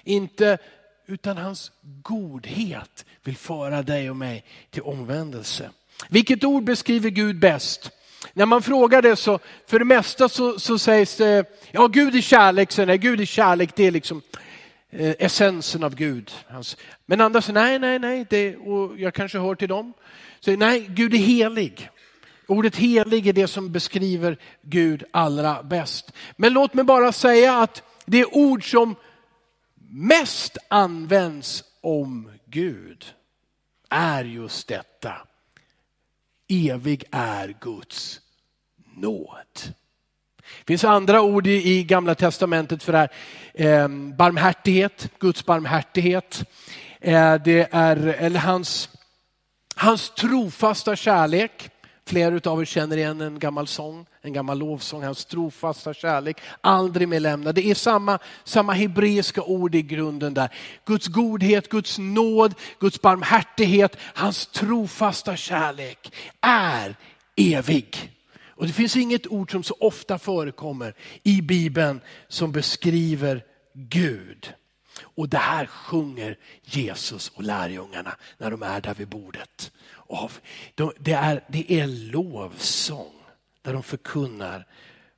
inte, 0.04 0.58
utan 1.06 1.36
hans 1.36 1.72
godhet 1.82 3.04
vill 3.22 3.36
föra 3.36 3.82
dig 3.82 4.10
och 4.10 4.16
mig 4.16 4.44
till 4.70 4.82
omvändelse. 4.82 5.70
Vilket 6.08 6.44
ord 6.44 6.64
beskriver 6.64 7.10
Gud 7.10 7.38
bäst? 7.38 7.90
När 8.32 8.46
man 8.46 8.62
frågar 8.62 9.02
det 9.02 9.16
så, 9.16 9.38
för 9.66 9.78
det 9.78 9.84
mesta 9.84 10.28
så, 10.28 10.58
så 10.58 10.78
sägs 10.78 11.16
det, 11.16 11.44
ja 11.70 11.86
Gud 11.86 12.14
är 12.14 12.20
kärlek, 12.20 12.72
så 12.72 12.84
nej, 12.84 12.98
Gud 12.98 13.20
är 13.20 13.24
kärlek, 13.24 13.76
det 13.76 13.84
är 13.84 13.90
liksom, 13.90 14.22
eh, 14.90 15.14
essensen 15.18 15.82
av 15.82 15.94
Gud. 15.94 16.30
Men 17.06 17.20
andra 17.20 17.42
säger 17.42 17.60
nej, 17.60 17.78
nej, 17.78 17.98
nej, 17.98 18.26
det, 18.30 18.56
och 18.56 19.00
jag 19.00 19.14
kanske 19.14 19.38
hör 19.38 19.54
till 19.54 19.68
dem. 19.68 19.92
Så, 20.40 20.56
nej, 20.56 20.86
Gud 20.88 21.14
är 21.14 21.18
helig. 21.18 21.90
Ordet 22.52 22.76
helig 22.76 23.26
är 23.26 23.32
det 23.32 23.48
som 23.48 23.72
beskriver 23.72 24.36
Gud 24.62 25.04
allra 25.10 25.62
bäst. 25.62 26.12
Men 26.36 26.52
låt 26.52 26.74
mig 26.74 26.84
bara 26.84 27.12
säga 27.12 27.58
att 27.58 27.82
det 28.04 28.24
ord 28.24 28.70
som 28.70 28.94
mest 29.90 30.56
används 30.68 31.64
om 31.80 32.30
Gud 32.46 33.04
är 33.90 34.24
just 34.24 34.68
detta. 34.68 35.12
Evig 36.48 37.04
är 37.10 37.56
Guds 37.60 38.20
nåd. 38.96 39.60
Det 40.36 40.66
finns 40.66 40.84
andra 40.84 41.22
ord 41.22 41.46
i, 41.46 41.84
gamla 41.84 42.14
testamentet 42.14 42.82
för 42.82 42.92
det 42.92 42.98
här. 42.98 43.12
Ehm, 43.54 44.16
barmhärtighet, 44.16 45.10
Guds 45.18 45.46
barmhärtighet. 45.46 46.44
Eh, 47.00 47.34
det 47.34 47.68
är, 47.70 47.96
eller 47.96 48.40
hans, 48.40 48.88
hans 49.76 50.10
trofasta 50.10 50.96
kärlek. 50.96 51.71
Flera 52.12 52.50
av 52.50 52.60
er 52.60 52.64
känner 52.64 52.96
igen 52.96 53.20
en 53.20 53.38
gammal 53.38 53.66
sång, 53.66 54.06
en 54.20 54.32
gammal 54.32 54.58
lovsång, 54.58 55.02
hans 55.02 55.24
trofasta 55.24 55.94
kärlek, 55.94 56.40
aldrig 56.60 57.08
mer 57.08 57.20
lämna. 57.20 57.52
Det 57.52 57.66
är 57.66 57.74
samma, 57.74 58.18
samma 58.44 58.72
hebreiska 58.72 59.42
ord 59.42 59.74
i 59.74 59.82
grunden 59.82 60.34
där. 60.34 60.54
Guds 60.84 61.06
godhet, 61.06 61.68
Guds 61.68 61.98
nåd, 61.98 62.54
Guds 62.80 63.00
barmhärtighet, 63.00 63.96
hans 64.00 64.46
trofasta 64.46 65.36
kärlek 65.36 66.12
är 66.40 66.96
evig. 67.36 68.12
Och 68.48 68.66
det 68.66 68.72
finns 68.72 68.96
inget 68.96 69.26
ord 69.26 69.52
som 69.52 69.62
så 69.62 69.76
ofta 69.80 70.18
förekommer 70.18 70.94
i 71.22 71.42
Bibeln 71.42 72.00
som 72.28 72.52
beskriver 72.52 73.44
Gud. 73.74 74.52
Och 75.00 75.28
det 75.28 75.38
här 75.38 75.66
sjunger 75.66 76.38
Jesus 76.62 77.28
och 77.34 77.42
lärjungarna 77.42 78.16
när 78.38 78.50
de 78.50 78.62
är 78.62 78.80
där 78.80 78.94
vid 78.94 79.08
bordet 79.08 79.72
det, 80.98 81.12
är, 81.12 81.44
det 81.48 81.72
är 81.72 81.86
lovsång 81.86 83.12
där 83.62 83.72
de 83.72 83.82
förkunnar 83.82 84.66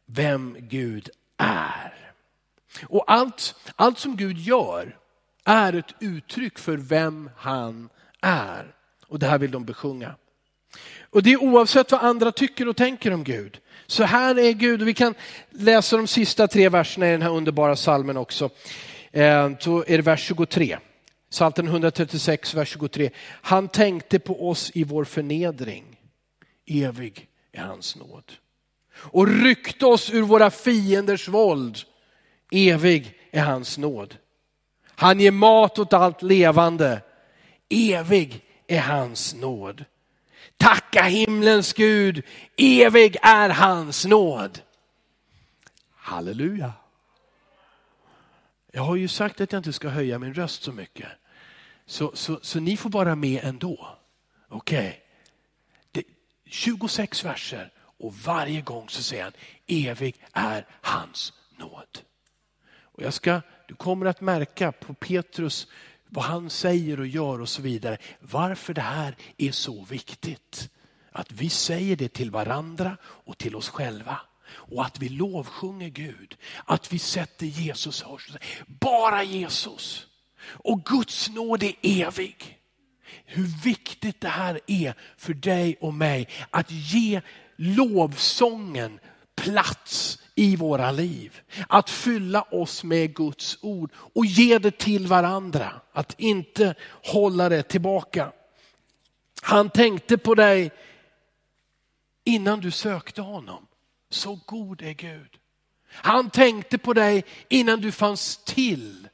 vem 0.06 0.56
Gud 0.58 1.10
är. 1.36 1.94
Och 2.86 3.04
allt, 3.06 3.54
allt 3.76 3.98
som 3.98 4.16
Gud 4.16 4.38
gör 4.38 4.96
är 5.44 5.72
ett 5.72 5.94
uttryck 6.00 6.58
för 6.58 6.76
vem 6.76 7.30
han 7.36 7.88
är. 8.20 8.74
Och 9.06 9.18
det 9.18 9.26
här 9.26 9.38
vill 9.38 9.50
de 9.50 9.64
besjunga. 9.64 10.14
Och 11.10 11.22
det 11.22 11.32
är 11.32 11.42
oavsett 11.42 11.92
vad 11.92 12.00
andra 12.00 12.32
tycker 12.32 12.68
och 12.68 12.76
tänker 12.76 13.12
om 13.12 13.24
Gud. 13.24 13.58
Så 13.86 14.04
här 14.04 14.38
är 14.38 14.52
Gud, 14.52 14.82
och 14.82 14.88
vi 14.88 14.94
kan 14.94 15.14
läsa 15.50 15.96
de 15.96 16.06
sista 16.06 16.48
tre 16.48 16.68
verserna 16.68 17.08
i 17.08 17.10
den 17.10 17.22
här 17.22 17.30
underbara 17.30 17.76
salmen 17.76 18.16
också. 18.16 18.50
Eh, 19.12 19.50
så 19.58 19.84
är 19.86 19.96
det 19.96 20.02
vers 20.02 20.20
23. 20.20 20.78
Salten 21.34 21.66
136, 21.66 22.54
vers 22.54 22.68
23. 22.68 23.10
Han 23.26 23.68
tänkte 23.68 24.18
på 24.18 24.48
oss 24.48 24.70
i 24.74 24.84
vår 24.84 25.04
förnedring. 25.04 25.84
Evig 26.66 27.28
är 27.52 27.62
hans 27.62 27.96
nåd. 27.96 28.32
Och 28.94 29.26
ryckte 29.26 29.86
oss 29.86 30.10
ur 30.10 30.22
våra 30.22 30.50
fienders 30.50 31.28
våld. 31.28 31.78
Evig 32.50 33.14
är 33.30 33.42
hans 33.42 33.78
nåd. 33.78 34.16
Han 34.86 35.20
ger 35.20 35.30
mat 35.30 35.78
åt 35.78 35.92
allt 35.92 36.22
levande. 36.22 37.02
Evig 37.68 38.44
är 38.66 38.80
hans 38.80 39.34
nåd. 39.34 39.84
Tacka 40.56 41.02
himlens 41.02 41.72
Gud, 41.72 42.22
evig 42.56 43.16
är 43.22 43.48
hans 43.48 44.04
nåd. 44.04 44.60
Halleluja. 45.96 46.72
Jag 48.72 48.82
har 48.82 48.96
ju 48.96 49.08
sagt 49.08 49.40
att 49.40 49.52
jag 49.52 49.58
inte 49.58 49.72
ska 49.72 49.88
höja 49.88 50.18
min 50.18 50.34
röst 50.34 50.62
så 50.62 50.72
mycket. 50.72 51.08
Så, 51.86 52.16
så, 52.16 52.38
så 52.42 52.60
ni 52.60 52.76
får 52.76 52.90
vara 52.90 53.14
med 53.14 53.44
ändå. 53.44 53.98
Okej. 54.48 54.88
Okay. 54.88 55.00
26 56.46 57.24
verser 57.24 57.72
och 57.98 58.14
varje 58.14 58.60
gång 58.60 58.88
så 58.88 59.02
säger 59.02 59.22
han 59.24 59.32
evig 59.66 60.16
är 60.32 60.66
hans 60.80 61.32
nåd. 61.58 61.98
Och 62.66 63.02
jag 63.02 63.14
ska, 63.14 63.40
du 63.68 63.74
kommer 63.74 64.06
att 64.06 64.20
märka 64.20 64.72
på 64.72 64.94
Petrus 64.94 65.66
vad 66.08 66.24
han 66.24 66.50
säger 66.50 67.00
och 67.00 67.06
gör 67.06 67.40
och 67.40 67.48
så 67.48 67.62
vidare. 67.62 67.98
Varför 68.20 68.74
det 68.74 68.80
här 68.80 69.16
är 69.36 69.52
så 69.52 69.84
viktigt. 69.84 70.70
Att 71.12 71.32
vi 71.32 71.50
säger 71.50 71.96
det 71.96 72.08
till 72.08 72.30
varandra 72.30 72.96
och 73.02 73.38
till 73.38 73.56
oss 73.56 73.68
själva. 73.68 74.20
Och 74.46 74.84
att 74.84 74.98
vi 74.98 75.08
lovsjunger 75.08 75.88
Gud. 75.88 76.36
Att 76.64 76.92
vi 76.92 76.98
sätter 76.98 77.46
Jesus 77.46 78.02
högst. 78.02 78.36
Bara 78.66 79.22
Jesus. 79.22 80.06
Och 80.46 80.84
Guds 80.84 81.30
nåd 81.30 81.62
är 81.62 81.74
evig. 81.82 82.58
Hur 83.24 83.62
viktigt 83.64 84.20
det 84.20 84.28
här 84.28 84.60
är 84.66 84.94
för 85.16 85.34
dig 85.34 85.76
och 85.80 85.94
mig 85.94 86.28
att 86.50 86.70
ge 86.70 87.20
lovsången 87.56 89.00
plats 89.36 90.18
i 90.34 90.56
våra 90.56 90.90
liv. 90.90 91.40
Att 91.68 91.90
fylla 91.90 92.42
oss 92.42 92.84
med 92.84 93.14
Guds 93.14 93.58
ord 93.60 93.92
och 93.94 94.26
ge 94.26 94.58
det 94.58 94.78
till 94.78 95.06
varandra. 95.06 95.80
Att 95.92 96.20
inte 96.20 96.74
hålla 97.04 97.48
det 97.48 97.62
tillbaka. 97.62 98.32
Han 99.42 99.70
tänkte 99.70 100.18
på 100.18 100.34
dig 100.34 100.70
innan 102.24 102.60
du 102.60 102.70
sökte 102.70 103.22
honom. 103.22 103.66
Så 104.10 104.40
god 104.46 104.82
är 104.82 104.92
Gud. 104.92 105.38
Han 105.88 106.30
tänkte 106.30 106.78
på 106.78 106.92
dig 106.92 107.24
innan 107.48 107.80
du 107.80 107.92
fanns 107.92 108.44
till. 108.44 109.08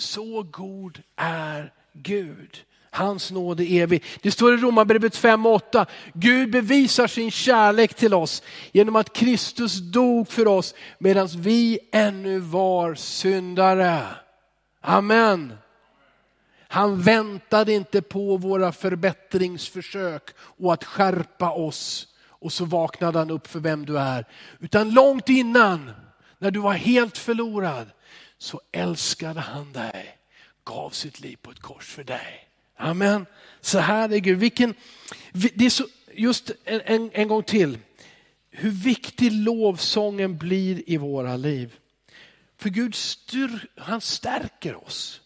Så 0.00 0.42
god 0.42 1.02
är 1.16 1.72
Gud. 1.92 2.64
Hans 2.90 3.30
nåd 3.30 3.60
är 3.60 3.82
evig. 3.82 4.04
Det 4.22 4.30
står 4.30 4.54
i 4.54 4.56
Romarbrevet 4.56 5.16
5 5.16 5.46
och 5.46 5.54
8. 5.54 5.86
Gud 6.12 6.50
bevisar 6.50 7.06
sin 7.06 7.30
kärlek 7.30 7.94
till 7.94 8.14
oss 8.14 8.42
genom 8.72 8.96
att 8.96 9.12
Kristus 9.12 9.78
dog 9.78 10.28
för 10.28 10.46
oss 10.46 10.74
medan 10.98 11.28
vi 11.36 11.78
ännu 11.92 12.38
var 12.38 12.94
syndare. 12.94 14.02
Amen. 14.80 15.52
Han 16.68 17.02
väntade 17.02 17.72
inte 17.72 18.02
på 18.02 18.36
våra 18.36 18.72
förbättringsförsök 18.72 20.22
och 20.38 20.72
att 20.72 20.84
skärpa 20.84 21.50
oss 21.50 22.06
och 22.26 22.52
så 22.52 22.64
vaknade 22.64 23.18
han 23.18 23.30
upp 23.30 23.46
för 23.46 23.60
vem 23.60 23.86
du 23.86 23.98
är. 23.98 24.26
Utan 24.58 24.90
långt 24.90 25.28
innan, 25.28 25.90
när 26.38 26.50
du 26.50 26.60
var 26.60 26.72
helt 26.72 27.18
förlorad, 27.18 27.86
så 28.40 28.60
älskade 28.72 29.40
han 29.40 29.72
dig, 29.72 30.18
gav 30.64 30.90
sitt 30.90 31.20
liv 31.20 31.36
på 31.42 31.50
ett 31.50 31.60
kors 31.60 31.88
för 31.88 32.04
dig. 32.04 32.48
Amen. 32.76 33.26
Så 33.60 33.78
här 33.78 34.12
är 34.12 34.18
Gud. 34.18 34.38
Vilken, 34.38 34.74
det 35.32 35.66
är 35.66 35.70
så, 35.70 35.86
just 36.14 36.50
en, 36.64 36.80
en, 36.84 37.10
en 37.12 37.28
gång 37.28 37.42
till, 37.42 37.78
hur 38.50 38.70
viktig 38.70 39.32
lovsången 39.32 40.38
blir 40.38 40.90
i 40.90 40.96
våra 40.96 41.36
liv. 41.36 41.76
För 42.56 42.70
Gud 42.70 42.94
styr, 42.94 43.68
han 43.76 44.00
stärker 44.00 44.84
oss 44.84 45.20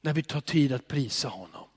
när 0.00 0.12
vi 0.12 0.22
tar 0.22 0.40
tid 0.40 0.72
att 0.72 0.88
prisa 0.88 1.28
honom. 1.28 1.68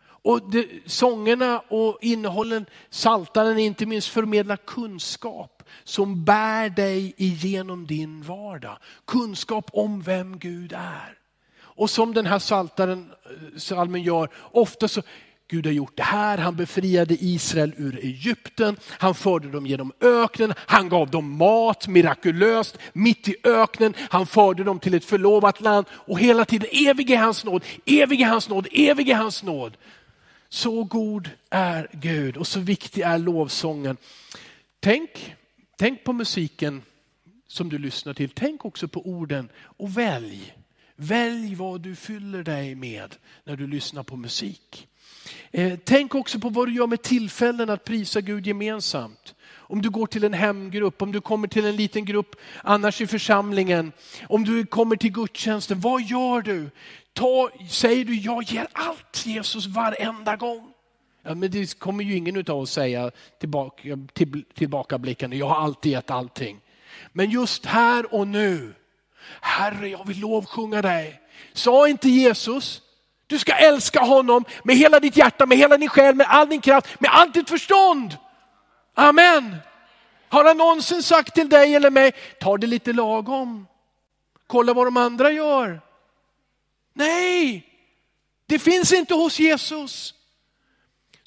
Och 0.00 0.50
det, 0.50 0.68
sångerna 0.86 1.58
och 1.58 1.98
innehållen, 2.00 2.66
saltaren 2.90 3.58
inte 3.58 3.86
minst 3.86 4.08
förmedlar 4.08 4.56
kunskap 4.56 5.57
som 5.84 6.24
bär 6.24 6.70
dig 6.70 7.14
igenom 7.16 7.86
din 7.86 8.22
vardag. 8.22 8.78
Kunskap 9.04 9.70
om 9.72 10.02
vem 10.02 10.38
Gud 10.38 10.72
är. 10.72 11.18
Och 11.60 11.90
som 11.90 12.14
den 12.14 12.26
här 12.26 12.38
saltaren, 12.38 13.10
eh, 13.24 13.58
salmen 13.58 14.02
gör, 14.02 14.28
ofta 14.52 14.88
så 14.88 15.02
Gud 15.50 15.66
har 15.66 15.72
gjort 15.72 15.96
det 15.96 16.02
här, 16.02 16.38
han 16.38 16.56
befriade 16.56 17.16
Israel 17.20 17.72
ur 17.76 17.98
Egypten, 18.04 18.76
han 18.88 19.14
förde 19.14 19.50
dem 19.50 19.66
genom 19.66 19.92
öknen, 20.00 20.54
han 20.56 20.88
gav 20.88 21.10
dem 21.10 21.36
mat 21.36 21.88
mirakulöst 21.88 22.78
mitt 22.92 23.28
i 23.28 23.36
öknen, 23.44 23.94
han 24.10 24.26
förde 24.26 24.64
dem 24.64 24.78
till 24.78 24.94
ett 24.94 25.04
förlovat 25.04 25.60
land 25.60 25.86
och 25.90 26.20
hela 26.20 26.44
tiden 26.44 26.68
evig 26.72 27.10
är 27.10 27.18
hans 27.18 27.44
nåd, 27.44 27.64
evig 27.86 28.20
är 28.20 28.26
hans 28.26 28.48
nåd, 28.48 28.66
evig 28.72 29.08
är 29.08 29.14
hans 29.14 29.42
nåd. 29.42 29.76
Så 30.48 30.84
god 30.84 31.30
är 31.50 31.88
Gud 31.92 32.36
och 32.36 32.46
så 32.46 32.60
viktig 32.60 33.02
är 33.02 33.18
lovsången. 33.18 33.96
Tänk, 34.80 35.36
tänk 35.78 36.04
på 36.04 36.12
musiken 36.12 36.82
som 37.46 37.68
du 37.68 37.78
lyssnar 37.78 38.14
till, 38.14 38.30
tänk 38.30 38.64
också 38.64 38.88
på 38.88 39.06
orden 39.06 39.48
och 39.58 39.98
välj. 39.98 40.54
Välj 40.96 41.54
vad 41.54 41.80
du 41.80 41.96
fyller 41.96 42.42
dig 42.42 42.74
med 42.74 43.16
när 43.44 43.56
du 43.56 43.66
lyssnar 43.66 44.02
på 44.02 44.16
musik. 44.16 44.88
Eh, 45.50 45.78
tänk 45.84 46.14
också 46.14 46.38
på 46.40 46.48
vad 46.48 46.68
du 46.68 46.74
gör 46.74 46.86
med 46.86 47.02
tillfällen 47.02 47.70
att 47.70 47.84
prisa 47.84 48.20
Gud 48.20 48.46
gemensamt. 48.46 49.34
Om 49.50 49.82
du 49.82 49.90
går 49.90 50.06
till 50.06 50.24
en 50.24 50.32
hemgrupp, 50.32 51.02
om 51.02 51.12
du 51.12 51.20
kommer 51.20 51.48
till 51.48 51.66
en 51.66 51.76
liten 51.76 52.04
grupp 52.04 52.36
annars 52.64 53.00
i 53.00 53.06
församlingen, 53.06 53.92
om 54.28 54.44
du 54.44 54.66
kommer 54.66 54.96
till 54.96 55.12
gudstjänsten, 55.12 55.80
vad 55.80 56.02
gör 56.02 56.42
du? 56.42 56.70
Ta, 57.12 57.50
säger 57.70 58.04
du 58.04 58.16
jag 58.16 58.42
ger 58.42 58.68
allt 58.72 59.26
Jesus 59.26 59.66
varenda 59.66 60.36
gång? 60.36 60.72
Ja, 61.22 61.34
men 61.34 61.50
det 61.50 61.78
kommer 61.78 62.04
ju 62.04 62.16
ingen 62.16 62.38
av 62.38 62.50
oss 62.50 62.72
säga 62.72 63.10
tillbaka, 63.40 63.98
till, 64.12 64.44
tillbakablickande, 64.54 65.36
jag 65.36 65.46
har 65.46 65.56
alltid 65.64 65.92
gett 65.92 66.10
allting. 66.10 66.60
Men 67.12 67.30
just 67.30 67.66
här 67.66 68.14
och 68.14 68.28
nu, 68.28 68.74
Herre 69.40 69.88
jag 69.88 70.06
vill 70.06 70.20
lovsjunga 70.20 70.82
dig. 70.82 71.20
Sa 71.52 71.88
inte 71.88 72.08
Jesus, 72.08 72.82
du 73.26 73.38
ska 73.38 73.52
älska 73.52 74.00
honom 74.00 74.44
med 74.64 74.76
hela 74.76 75.00
ditt 75.00 75.16
hjärta, 75.16 75.46
med 75.46 75.58
hela 75.58 75.76
din 75.76 75.88
själ, 75.88 76.14
med 76.14 76.26
all 76.30 76.48
din 76.48 76.60
kraft, 76.60 77.00
med 77.00 77.10
allt 77.12 77.34
ditt 77.34 77.48
förstånd. 77.48 78.16
Amen. 78.94 79.56
Har 80.28 80.44
han 80.44 80.56
någonsin 80.56 81.02
sagt 81.02 81.34
till 81.34 81.48
dig 81.48 81.74
eller 81.74 81.90
mig, 81.90 82.12
ta 82.40 82.58
det 82.58 82.66
lite 82.66 82.92
lagom. 82.92 83.66
Kolla 84.46 84.74
vad 84.74 84.86
de 84.86 84.96
andra 84.96 85.30
gör. 85.30 85.80
Nej, 86.94 87.66
det 88.46 88.58
finns 88.58 88.92
inte 88.92 89.14
hos 89.14 89.38
Jesus. 89.38 90.14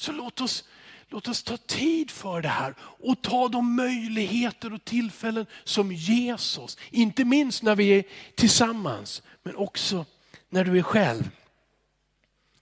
Så 0.02 0.12
låt 0.12 0.42
oss, 0.42 0.64
låt 1.10 1.28
oss 1.28 1.44
ta 1.44 1.58
tid 1.58 2.12
för 2.12 2.42
det 2.42 2.48
här 2.48 2.76
och 2.82 3.22
ta 3.22 3.48
de 3.48 3.76
möjligheter 3.76 4.74
och 4.74 4.86
tillfällen 4.86 5.46
som 5.64 5.92
ges 5.92 6.58
oss. 6.58 6.78
inte 6.90 7.26
minst 7.26 7.64
när 7.64 7.76
vi 7.76 7.90
är 7.90 8.04
tillsammans, 8.36 9.24
men 9.44 9.56
också 9.56 10.06
när 10.50 10.66
du 10.66 10.78
är 10.78 10.84
själv. 10.84 11.30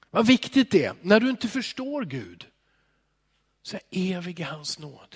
Vad 0.10 0.28
viktigt 0.28 0.72
det 0.72 0.86
är, 0.86 0.96
när 1.02 1.20
du 1.20 1.30
inte 1.30 1.48
förstår 1.48 2.06
Gud, 2.06 2.46
så 3.64 3.76
är 3.76 4.18
evig 4.18 4.40
hans 4.40 4.80
nåd. 4.80 5.16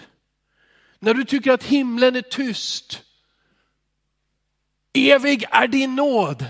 När 0.99 1.13
du 1.13 1.25
tycker 1.25 1.51
att 1.51 1.63
himlen 1.63 2.15
är 2.15 2.21
tyst, 2.21 3.03
evig 4.93 5.45
är 5.51 5.67
din 5.67 5.95
nåd. 5.95 6.45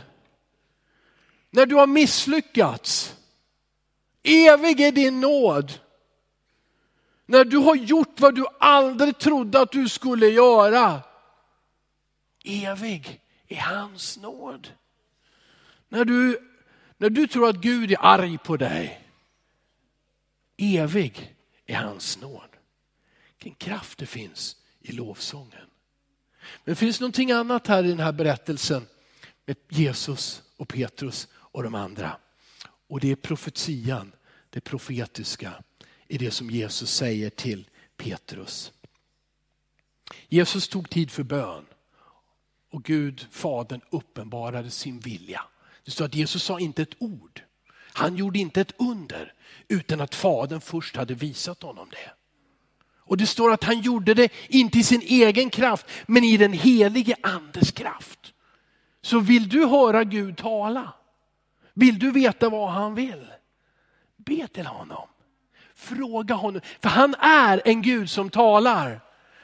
När 1.50 1.66
du 1.66 1.76
har 1.76 1.88
misslyckats, 1.88 3.16
evig 4.24 4.82
är 4.82 4.92
din 4.92 5.20
nåd. 5.20 5.80
När 7.26 7.46
du 7.46 7.58
har 7.58 7.76
gjort 7.76 8.20
vad 8.20 8.36
du 8.36 8.46
aldrig 8.60 9.18
trodde 9.18 9.62
att 9.62 9.72
du 9.72 9.90
skulle 9.90 10.28
göra, 10.28 11.02
evig 12.46 13.22
är 13.48 13.62
hans 13.62 14.18
nåd. 14.18 14.68
När 15.90 16.06
du, 16.06 16.40
när 16.98 17.10
du 17.10 17.28
tror 17.28 17.50
att 17.50 17.56
Gud 17.56 17.92
är 17.92 17.98
arg 18.06 18.38
på 18.38 18.58
dig, 18.58 19.10
evig 20.58 21.36
är 21.66 21.76
hans 21.76 22.22
nåd. 22.22 22.50
Vilken 23.38 23.56
kraft 23.70 23.98
det 23.98 24.06
finns 24.06 24.58
i 24.80 24.92
lovsången. 24.92 25.70
Men 26.64 26.72
det 26.72 26.76
finns 26.76 27.00
någonting 27.00 27.32
annat 27.32 27.68
här 27.68 27.84
i 27.84 27.88
den 27.88 28.00
här 28.00 28.12
berättelsen 28.12 28.88
med 29.46 29.58
Jesus 29.70 30.42
och 30.58 30.68
Petrus 30.68 31.28
och 31.36 31.64
de 31.64 31.76
andra. 31.76 32.18
Och 32.94 33.00
det 33.00 33.12
är 33.12 33.16
profetian, 33.16 34.12
det 34.50 34.62
profetiska 34.62 35.54
i 36.08 36.18
det 36.18 36.32
som 36.32 36.50
Jesus 36.50 36.96
säger 36.96 37.30
till 37.30 37.70
Petrus. 37.98 38.72
Jesus 40.30 40.68
tog 40.68 40.90
tid 40.90 41.12
för 41.12 41.24
bön 41.24 41.66
och 42.72 42.84
Gud, 42.84 43.28
Fadern, 43.32 43.82
uppenbarade 43.90 44.70
sin 44.70 45.00
vilja. 45.00 45.42
Det 45.86 45.92
står 45.92 46.06
att 46.06 46.16
Jesus 46.16 46.44
sa 46.44 46.60
inte 46.60 46.82
ett 46.82 46.96
ord. 46.98 47.42
Han 47.94 48.16
gjorde 48.16 48.40
inte 48.40 48.62
ett 48.62 48.74
under 48.78 49.34
utan 49.68 50.02
att 50.02 50.16
Fadern 50.16 50.62
först 50.62 50.96
hade 50.96 51.14
visat 51.14 51.64
honom 51.64 51.88
det. 51.92 52.12
Och 52.98 53.18
det 53.18 53.28
står 53.28 53.54
att 53.54 53.64
han 53.64 53.82
gjorde 53.82 54.14
det 54.14 54.32
inte 54.48 54.80
i 54.80 54.84
sin 54.84 55.02
egen 55.02 55.50
kraft 55.50 55.86
men 56.06 56.24
i 56.24 56.38
den 56.38 56.54
helige 56.54 57.16
andes 57.24 57.72
kraft. 57.72 58.34
Så 59.02 59.20
vill 59.20 59.50
du 59.50 59.66
höra 59.66 60.04
Gud 60.04 60.38
tala, 60.38 60.94
vill 61.74 62.00
du 62.00 62.12
veta 62.12 62.50
vad 62.50 62.70
han 62.70 62.96
vill, 62.96 63.34
be 64.18 64.48
till 64.48 64.66
honom. 64.66 65.08
Fråga 65.76 66.36
honom, 66.36 66.62
för 66.82 66.90
han 66.90 67.16
är 67.20 67.62
en 67.66 67.82
Gud 67.82 68.10
som 68.10 68.30
talar. 68.30 69.00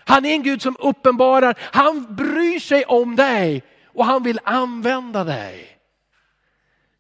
Han 0.06 0.26
är 0.26 0.34
en 0.34 0.44
Gud 0.44 0.62
som 0.62 0.76
uppenbarar, 0.80 1.58
han 1.60 2.16
bryr 2.16 2.60
sig 2.60 2.86
om 2.86 3.16
dig 3.16 3.64
och 3.86 4.06
han 4.06 4.24
vill 4.24 4.40
använda 4.44 5.24
dig. 5.24 5.80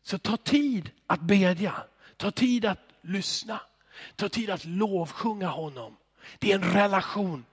Så 0.04 0.18
ta 0.18 0.38
tid 0.38 0.92
att 1.08 1.20
bedja, 1.20 1.74
ta 2.18 2.32
tid 2.32 2.66
att 2.66 2.80
lyssna, 3.02 3.60
ta 4.16 4.30
tid 4.30 4.50
att 4.50 4.66
lovsjunga 4.66 5.48
honom. 5.48 5.96
Det 6.40 6.52
är 6.52 6.56
en 6.56 6.74
relation. 6.74 7.46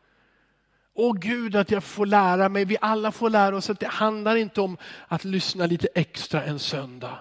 Åh 0.95 1.15
Gud 1.19 1.57
att 1.57 1.71
jag 1.71 1.85
får 1.85 2.07
lära 2.07 2.49
mig, 2.49 2.65
vi 2.65 2.77
alla 2.81 3.13
får 3.13 3.31
lära 3.31 3.57
oss 3.57 3.71
att 3.71 3.81
det 3.81 3.87
handlar 3.87 4.37
inte 4.37 4.61
om 4.61 4.77
att 5.09 5.25
lyssna 5.25 5.67
lite 5.67 5.89
extra 5.95 6.45
en 6.45 6.59
söndag. 6.59 7.19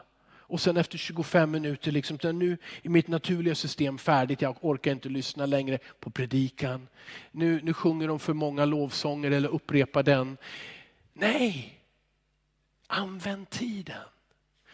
Och 0.48 0.62
sen 0.62 0.78
efter 0.78 0.98
25 0.98 1.52
minuter, 1.52 1.92
liksom, 1.92 2.18
nu 2.24 2.58
är 2.84 2.90
mitt 2.90 3.08
naturliga 3.08 3.56
system 3.56 3.98
färdigt, 3.98 4.42
jag 4.42 4.56
orkar 4.62 4.92
inte 4.92 5.10
lyssna 5.10 5.46
längre 5.46 5.80
på 6.00 6.10
predikan. 6.10 6.88
Nu, 7.32 7.62
nu 7.64 7.74
sjunger 7.74 8.08
de 8.08 8.20
för 8.20 8.34
många 8.34 8.66
lovsånger 8.66 9.32
eller 9.32 9.50
upprepar 9.50 10.04
den. 10.04 10.38
Nej, 11.14 11.80
använd 12.88 13.50
tiden. 13.50 14.04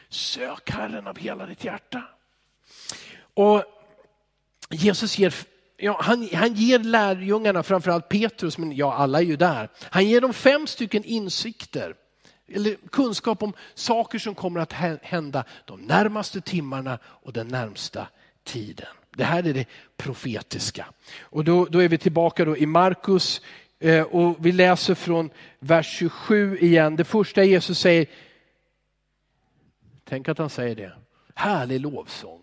Sök 0.09 0.69
Herren 0.69 1.07
av 1.07 1.17
hela 1.17 1.45
ditt 1.45 1.63
hjärta. 1.63 2.03
Och 3.33 3.63
Jesus 4.69 5.17
ger 5.17 5.33
ja, 5.77 5.97
han, 6.01 6.29
han 6.33 6.53
ger 6.53 6.79
lärjungarna, 6.79 7.63
framförallt 7.63 8.09
Petrus, 8.09 8.57
men 8.57 8.75
ja 8.75 8.93
alla 8.93 9.19
är 9.19 9.23
ju 9.23 9.35
där. 9.35 9.69
Han 9.81 10.05
ger 10.05 10.21
dem 10.21 10.33
fem 10.33 10.67
stycken 10.67 11.03
insikter 11.03 11.95
eller 12.55 12.75
kunskap 12.89 13.43
om 13.43 13.53
saker 13.73 14.19
som 14.19 14.35
kommer 14.35 14.59
att 14.59 14.73
hända 15.01 15.43
de 15.65 15.81
närmaste 15.81 16.41
timmarna 16.41 16.99
och 17.03 17.33
den 17.33 17.47
närmsta 17.47 18.07
tiden. 18.43 18.87
Det 19.15 19.23
här 19.23 19.47
är 19.47 19.53
det 19.53 19.65
profetiska. 19.97 20.85
Och 21.21 21.43
då, 21.43 21.65
då 21.65 21.79
är 21.79 21.89
vi 21.89 21.97
tillbaka 21.97 22.45
då 22.45 22.57
i 22.57 22.65
Markus 22.65 23.41
eh, 23.79 24.03
och 24.03 24.45
vi 24.45 24.51
läser 24.51 24.95
från 24.95 25.29
vers 25.59 25.97
27 25.97 26.57
igen. 26.57 26.95
Det 26.95 27.03
första 27.03 27.43
Jesus 27.43 27.79
säger, 27.79 28.05
tänk 30.03 30.29
att 30.29 30.37
han 30.37 30.49
säger 30.49 30.75
det, 30.75 30.93
härlig 31.35 31.79
lovsång. 31.81 32.41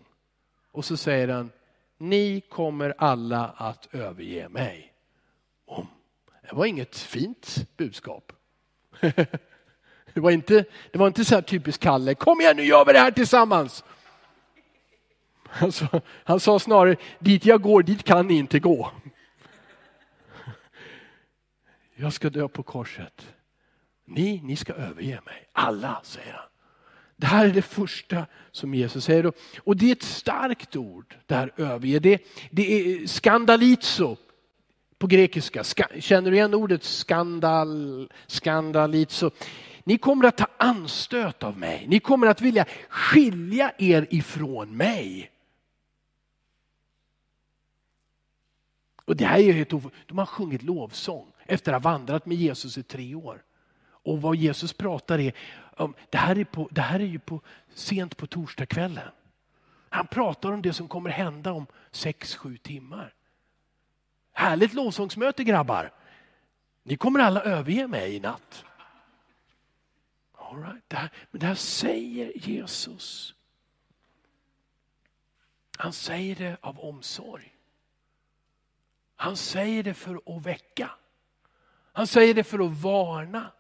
Och 0.73 0.85
så 0.85 0.97
säger 0.97 1.29
han, 1.29 1.51
ni 1.99 2.41
kommer 2.41 2.95
alla 2.99 3.55
att 3.57 3.95
överge 3.95 4.49
mig. 4.49 4.93
Det 6.49 6.55
var 6.55 6.67
inget 6.67 6.97
fint 6.97 7.67
budskap. 7.77 8.33
Det 10.19 10.23
var 10.23 10.31
inte, 10.31 10.65
det 10.93 10.99
var 10.99 11.07
inte 11.07 11.25
så 11.25 11.35
här 11.35 11.43
typiskt 11.43 11.83
Kalle, 11.83 12.15
kom 12.15 12.41
igen 12.41 12.57
nu 12.57 12.65
gör 12.65 12.85
vi 12.85 12.93
det 12.93 12.99
här 12.99 13.11
tillsammans. 13.11 13.85
Han 15.49 15.73
sa, 15.73 15.87
han 16.25 16.41
sa 16.41 16.59
snarare, 16.59 16.97
dit 17.19 17.45
jag 17.45 17.63
går, 17.63 17.83
dit 17.83 18.03
kan 18.03 18.27
ni 18.27 18.35
inte 18.35 18.59
gå. 18.59 18.91
Jag 21.97 22.13
ska 22.13 22.31
dö 22.31 22.49
på 22.49 22.63
korset. 22.63 23.27
Ni, 24.07 24.41
ni 24.45 24.57
ska 24.57 24.73
överge 24.73 25.21
mig. 25.27 25.49
Alla, 25.53 26.01
säger 26.03 26.33
han. 26.33 26.49
Det 27.17 27.27
här 27.27 27.47
är 27.47 27.53
det 27.53 27.63
första 27.63 28.27
som 28.53 28.75
Jesus 28.75 29.05
säger. 29.05 29.33
Och 29.59 29.77
det 29.77 29.89
är 29.89 29.93
ett 29.93 30.03
starkt 30.03 30.77
ord, 30.77 31.17
det 31.27 31.35
här 31.35 31.53
överge. 31.57 31.99
Det, 31.99 32.23
det 32.51 32.73
är 32.73 33.07
skandalizo 33.07 34.17
på 34.99 35.07
grekiska. 35.07 35.65
Känner 35.99 36.31
du 36.31 36.37
igen 36.37 36.55
ordet 36.55 36.85
skandal, 36.85 38.09
skandalizo? 38.27 39.31
Ni 39.89 39.99
kommer 39.99 40.29
att 40.29 40.37
ta 40.37 40.47
anstöt 40.57 41.43
av 41.43 41.59
mig. 41.59 41.87
Ni 41.89 42.01
kommer 42.01 42.27
att 42.27 42.41
vilja 42.41 42.65
skilja 42.89 43.73
er 43.79 44.07
ifrån 44.11 44.77
mig. 44.77 45.31
Och 49.05 49.17
det 49.17 49.25
här 49.25 49.39
är 49.39 49.53
helt 49.53 49.71
De 50.07 50.19
har 50.19 50.27
sjungit 50.27 50.63
lovsång 50.63 51.33
efter 51.47 51.73
att 51.73 51.85
ha 51.85 51.91
vandrat 51.91 52.27
med 52.27 52.37
Jesus 52.37 52.79
i 52.79 52.83
tre 52.83 53.15
år. 53.15 53.43
Och 53.81 54.23
vad 54.23 54.37
Jesus 54.37 54.73
pratar 54.73 55.19
är, 55.19 55.33
det 56.11 56.19
här 56.19 56.39
är, 56.39 56.45
på, 56.45 56.69
det 56.71 56.81
här 56.81 57.01
är 57.01 57.05
ju 57.05 57.19
på, 57.19 57.41
sent 57.75 58.17
på 58.17 58.27
torsdagskvällen. 58.27 59.09
Han 59.89 60.07
pratar 60.07 60.53
om 60.53 60.63
det 60.63 60.73
som 60.73 60.89
kommer 60.89 61.11
hända 61.11 61.53
om 61.53 61.67
sex, 61.91 62.37
sju 62.37 62.57
timmar. 62.57 63.15
Härligt 64.33 64.75
lovsångsmöte 64.75 65.45
grabbar. 65.45 65.93
Ni 66.83 66.97
kommer 66.97 67.21
alla 67.21 67.43
överge 67.43 67.87
mig 67.87 68.15
i 68.15 68.21
natt. 68.21 68.65
All 70.51 70.63
right. 70.63 70.83
det 70.89 70.97
här, 70.97 71.11
men 71.31 71.41
det 71.41 71.47
här 71.47 71.55
säger 71.55 72.33
Jesus. 72.35 73.35
Han 75.79 75.93
säger 75.93 76.37
det 76.37 76.57
av 76.61 76.81
omsorg. 76.81 77.55
Han 79.17 79.37
säger 79.37 79.83
det 79.83 79.95
för 79.95 80.21
att 80.27 80.47
väcka. 80.47 80.91
Han 81.93 82.07
säger 82.07 82.35
det 82.35 82.45
för 82.45 82.59
att 82.59 82.83
varna. 82.83 83.53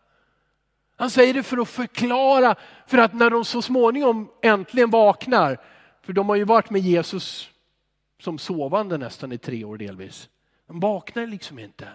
Han 0.96 1.10
säger 1.10 1.34
det 1.34 1.42
för 1.42 1.56
att 1.56 1.68
förklara, 1.68 2.54
för 2.86 2.98
att 2.98 3.14
när 3.14 3.30
de 3.30 3.44
så 3.44 3.62
småningom 3.62 4.30
äntligen 4.42 4.90
vaknar, 4.90 5.58
för 6.02 6.12
de 6.12 6.28
har 6.28 6.36
ju 6.36 6.44
varit 6.44 6.70
med 6.70 6.80
Jesus 6.80 7.50
som 8.20 8.38
sovande 8.38 8.98
nästan 8.98 9.32
i 9.32 9.38
tre 9.38 9.64
år 9.64 9.76
delvis. 9.76 10.28
De 10.66 10.80
vaknar 10.80 11.26
liksom 11.26 11.58
inte. 11.58 11.88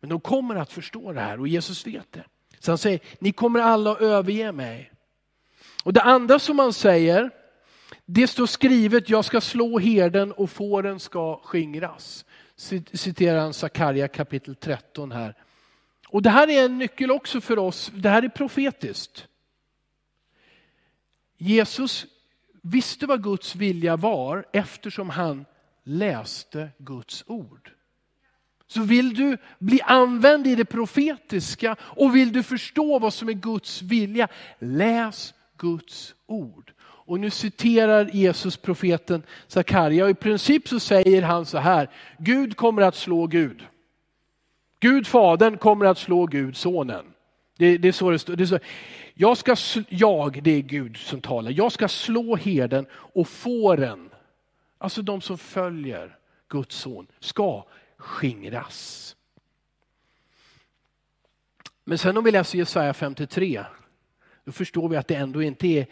Men 0.00 0.10
de 0.10 0.20
kommer 0.20 0.54
att 0.54 0.72
förstå 0.72 1.12
det 1.12 1.20
här 1.20 1.40
och 1.40 1.48
Jesus 1.48 1.86
vet 1.86 2.12
det. 2.12 2.24
Så 2.62 2.70
han 2.70 2.78
säger, 2.78 3.00
ni 3.18 3.32
kommer 3.32 3.60
alla 3.60 3.92
att 3.92 4.00
överge 4.00 4.52
mig. 4.52 4.92
Och 5.84 5.92
det 5.92 6.02
andra 6.02 6.38
som 6.38 6.58
han 6.58 6.72
säger, 6.72 7.30
det 8.04 8.26
står 8.26 8.46
skrivet, 8.46 9.08
jag 9.08 9.24
ska 9.24 9.40
slå 9.40 9.78
herden 9.78 10.32
och 10.32 10.50
fåren 10.50 11.00
ska 11.00 11.40
skingras. 11.44 12.24
Citerar 12.92 13.40
han 13.40 13.54
Sakarja 13.54 14.08
kapitel 14.08 14.56
13 14.56 15.12
här. 15.12 15.34
Och 16.08 16.22
det 16.22 16.30
här 16.30 16.50
är 16.50 16.64
en 16.64 16.78
nyckel 16.78 17.10
också 17.10 17.40
för 17.40 17.58
oss, 17.58 17.90
det 17.94 18.08
här 18.08 18.22
är 18.22 18.28
profetiskt. 18.28 19.28
Jesus 21.36 22.06
visste 22.62 23.06
vad 23.06 23.22
Guds 23.22 23.54
vilja 23.54 23.96
var 23.96 24.46
eftersom 24.52 25.10
han 25.10 25.44
läste 25.84 26.68
Guds 26.78 27.24
ord. 27.26 27.70
Så 28.72 28.82
vill 28.82 29.14
du 29.14 29.36
bli 29.58 29.80
använd 29.84 30.46
i 30.46 30.54
det 30.54 30.64
profetiska 30.64 31.76
och 31.80 32.16
vill 32.16 32.32
du 32.32 32.42
förstå 32.42 32.98
vad 32.98 33.14
som 33.14 33.28
är 33.28 33.32
Guds 33.32 33.82
vilja, 33.82 34.28
läs 34.58 35.34
Guds 35.56 36.14
ord. 36.26 36.72
Och 36.82 37.20
nu 37.20 37.30
citerar 37.30 38.10
Jesus 38.12 38.56
profeten 38.56 39.22
Sakarja 39.46 40.04
och 40.04 40.10
i 40.10 40.14
princip 40.14 40.68
så 40.68 40.80
säger 40.80 41.22
han 41.22 41.46
så 41.46 41.58
här, 41.58 41.90
Gud 42.18 42.56
kommer 42.56 42.82
att 42.82 42.96
slå 42.96 43.26
Gud. 43.26 43.66
Gud 44.80 45.06
fadern 45.06 45.58
kommer 45.58 45.86
att 45.86 45.98
slå 45.98 46.26
Gud 46.26 46.56
sonen. 46.56 47.04
Det, 47.58 47.78
det 47.78 47.88
är 47.88 47.92
så 47.92 48.10
det 48.10 48.18
står. 48.18 48.36
Det 48.36 48.44
är 48.44 48.46
så. 48.46 48.58
Jag, 49.14 49.38
ska, 49.38 49.56
jag, 49.88 50.42
det 50.42 50.50
är 50.50 50.62
Gud 50.62 50.96
som 50.96 51.20
talar, 51.20 51.50
jag 51.50 51.72
ska 51.72 51.88
slå 51.88 52.36
herden 52.36 52.86
och 52.92 53.28
fåren, 53.28 54.10
alltså 54.78 55.02
de 55.02 55.20
som 55.20 55.38
följer 55.38 56.16
Guds 56.48 56.76
son, 56.76 57.06
ska 57.20 57.64
skingras. 58.02 59.16
Men 61.84 61.98
sen 61.98 62.16
om 62.16 62.24
vi 62.24 62.30
läser 62.30 62.58
Jesaja 62.58 62.94
53, 62.94 63.64
då 64.44 64.52
förstår 64.52 64.88
vi 64.88 64.96
att 64.96 65.08
det 65.08 65.14
ändå 65.14 65.42
inte 65.42 65.66
är 65.66 65.86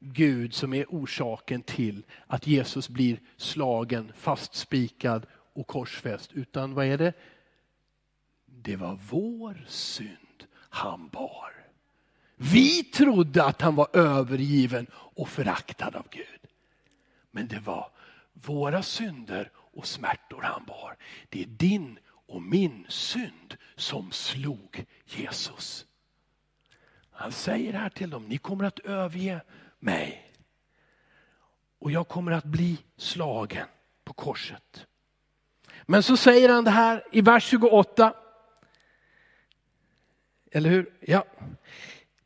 Gud 0.00 0.54
som 0.54 0.74
är 0.74 0.86
orsaken 0.88 1.62
till 1.62 2.02
att 2.26 2.46
Jesus 2.46 2.88
blir 2.88 3.20
slagen, 3.36 4.12
fastspikad 4.16 5.26
och 5.52 5.66
korsfäst. 5.66 6.32
Utan 6.32 6.74
vad 6.74 6.86
är 6.86 6.98
det? 6.98 7.12
Det 8.46 8.76
var 8.76 8.98
vår 9.10 9.64
synd 9.68 10.44
han 10.54 11.08
bar. 11.08 11.52
Vi 12.36 12.84
trodde 12.84 13.44
att 13.44 13.60
han 13.60 13.74
var 13.74 13.88
övergiven 13.92 14.86
och 14.92 15.28
föraktad 15.28 15.96
av 15.96 16.06
Gud. 16.10 16.50
Men 17.30 17.48
det 17.48 17.60
var 17.60 17.90
våra 18.32 18.82
synder 18.82 19.50
och 19.78 19.86
smärtor 19.86 20.42
han 20.42 20.64
bar. 20.64 20.96
Det 21.28 21.42
är 21.42 21.46
din 21.46 21.98
och 22.26 22.42
min 22.42 22.86
synd 22.88 23.56
som 23.76 24.12
slog 24.12 24.84
Jesus. 25.04 25.86
Han 27.10 27.32
säger 27.32 27.72
här 27.72 27.88
till 27.88 28.10
dem, 28.10 28.24
ni 28.24 28.38
kommer 28.38 28.64
att 28.64 28.78
överge 28.78 29.40
mig. 29.78 30.32
Och 31.78 31.90
jag 31.90 32.08
kommer 32.08 32.32
att 32.32 32.44
bli 32.44 32.78
slagen 32.96 33.66
på 34.04 34.12
korset. 34.12 34.86
Men 35.86 36.02
så 36.02 36.16
säger 36.16 36.48
han 36.48 36.64
det 36.64 36.70
här 36.70 37.04
i 37.12 37.20
vers 37.20 37.44
28. 37.44 38.14
Eller 40.50 40.70
hur? 40.70 40.98
Ja. 41.00 41.24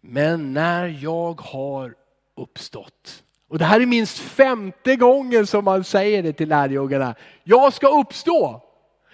Men 0.01 0.53
när 0.53 0.87
jag 0.87 1.41
har 1.41 1.95
uppstått. 2.35 3.25
Och 3.53 3.59
det 3.59 3.65
här 3.65 3.81
är 3.81 3.87
minst 3.87 4.19
femte 4.19 4.97
gången 4.97 5.47
som 5.47 5.65
man 5.65 5.85
säger 5.85 6.23
det 6.23 6.33
till 6.33 6.49
lärjungarna. 6.49 7.15
Jag 7.45 7.73
ska 7.73 8.01
uppstå. 8.01 8.63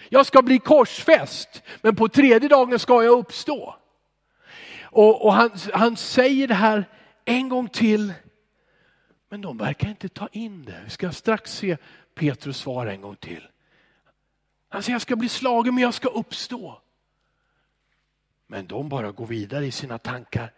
Jag 0.09 0.27
ska 0.27 0.43
bli 0.43 0.59
korsfäst, 0.59 1.63
men 1.83 1.97
på 1.97 2.09
tredje 2.09 2.49
dagen 2.49 2.79
ska 2.79 3.05
jag 3.05 3.19
uppstå. 3.19 3.77
Och, 4.83 5.25
och 5.25 5.33
han, 5.33 5.51
han 5.73 5.97
säger 5.97 6.49
det 6.49 6.55
här 6.55 6.85
en 7.25 7.49
gång 7.49 7.69
till, 7.69 8.13
men 9.29 9.41
de 9.41 9.59
verkar 9.59 9.89
inte 9.89 10.09
ta 10.09 10.29
in 10.33 10.65
det. 10.65 10.81
Vi 10.85 10.91
ska 10.91 11.13
strax 11.13 11.53
se 11.53 11.77
Petrus 12.15 12.57
svar 12.57 12.87
en 12.87 13.01
gång 13.01 13.17
till. 13.17 13.49
Han 14.69 14.83
säger 14.83 14.95
jag 14.95 15.03
ska 15.03 15.17
bli 15.17 15.29
slagen 15.29 15.75
men 15.75 15.83
jag 15.83 15.95
ska 15.95 16.09
uppstå. 16.09 16.81
Men 18.47 18.67
de 18.67 18.89
bara 18.89 19.11
går 19.11 19.27
vidare 19.27 19.67
i 19.67 19.71
sina 19.71 19.99
tankar 19.99 20.53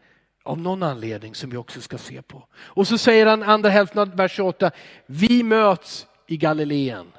av 0.51 0.59
någon 0.59 0.83
anledning 0.83 1.35
som 1.35 1.51
vi 1.51 1.57
också 1.57 1.81
ska 1.81 1.99
se 1.99 2.23
på. 2.23 2.47
Och 2.55 2.89
så 2.89 2.99
säger 2.99 3.27
han 3.27 3.43
andra 3.43 3.71
hälften 3.71 3.99
av 3.99 4.17
vers 4.17 4.33
28, 4.33 4.71
vi 5.07 5.43
möts 5.43 6.07
i 6.27 6.37
Galileen. 6.37 7.13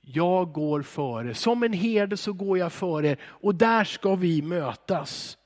Jag 0.00 0.52
går 0.52 0.82
före, 0.82 1.34
som 1.34 1.62
en 1.62 1.72
herde 1.72 2.16
så 2.16 2.32
går 2.32 2.58
jag 2.58 2.72
före 2.72 3.08
er 3.08 3.18
och 3.24 3.54
där 3.54 3.84
ska 3.84 4.14
vi 4.14 4.42
mötas. 4.42 5.38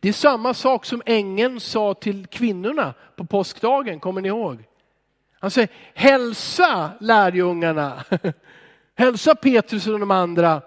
Det 0.00 0.08
är 0.08 0.12
samma 0.12 0.54
sak 0.54 0.84
som 0.84 1.02
ängeln 1.06 1.60
sa 1.60 1.94
till 1.94 2.26
kvinnorna 2.26 2.94
på 3.16 3.24
påskdagen, 3.24 4.00
kommer 4.00 4.20
ni 4.20 4.28
ihåg? 4.28 4.64
Han 5.40 5.50
säger, 5.50 5.68
hälsa 5.94 6.90
lärjungarna, 7.00 8.04
hälsa 8.94 9.34
Petrus 9.34 9.86
och 9.86 10.00
de 10.00 10.10
andra 10.10 10.62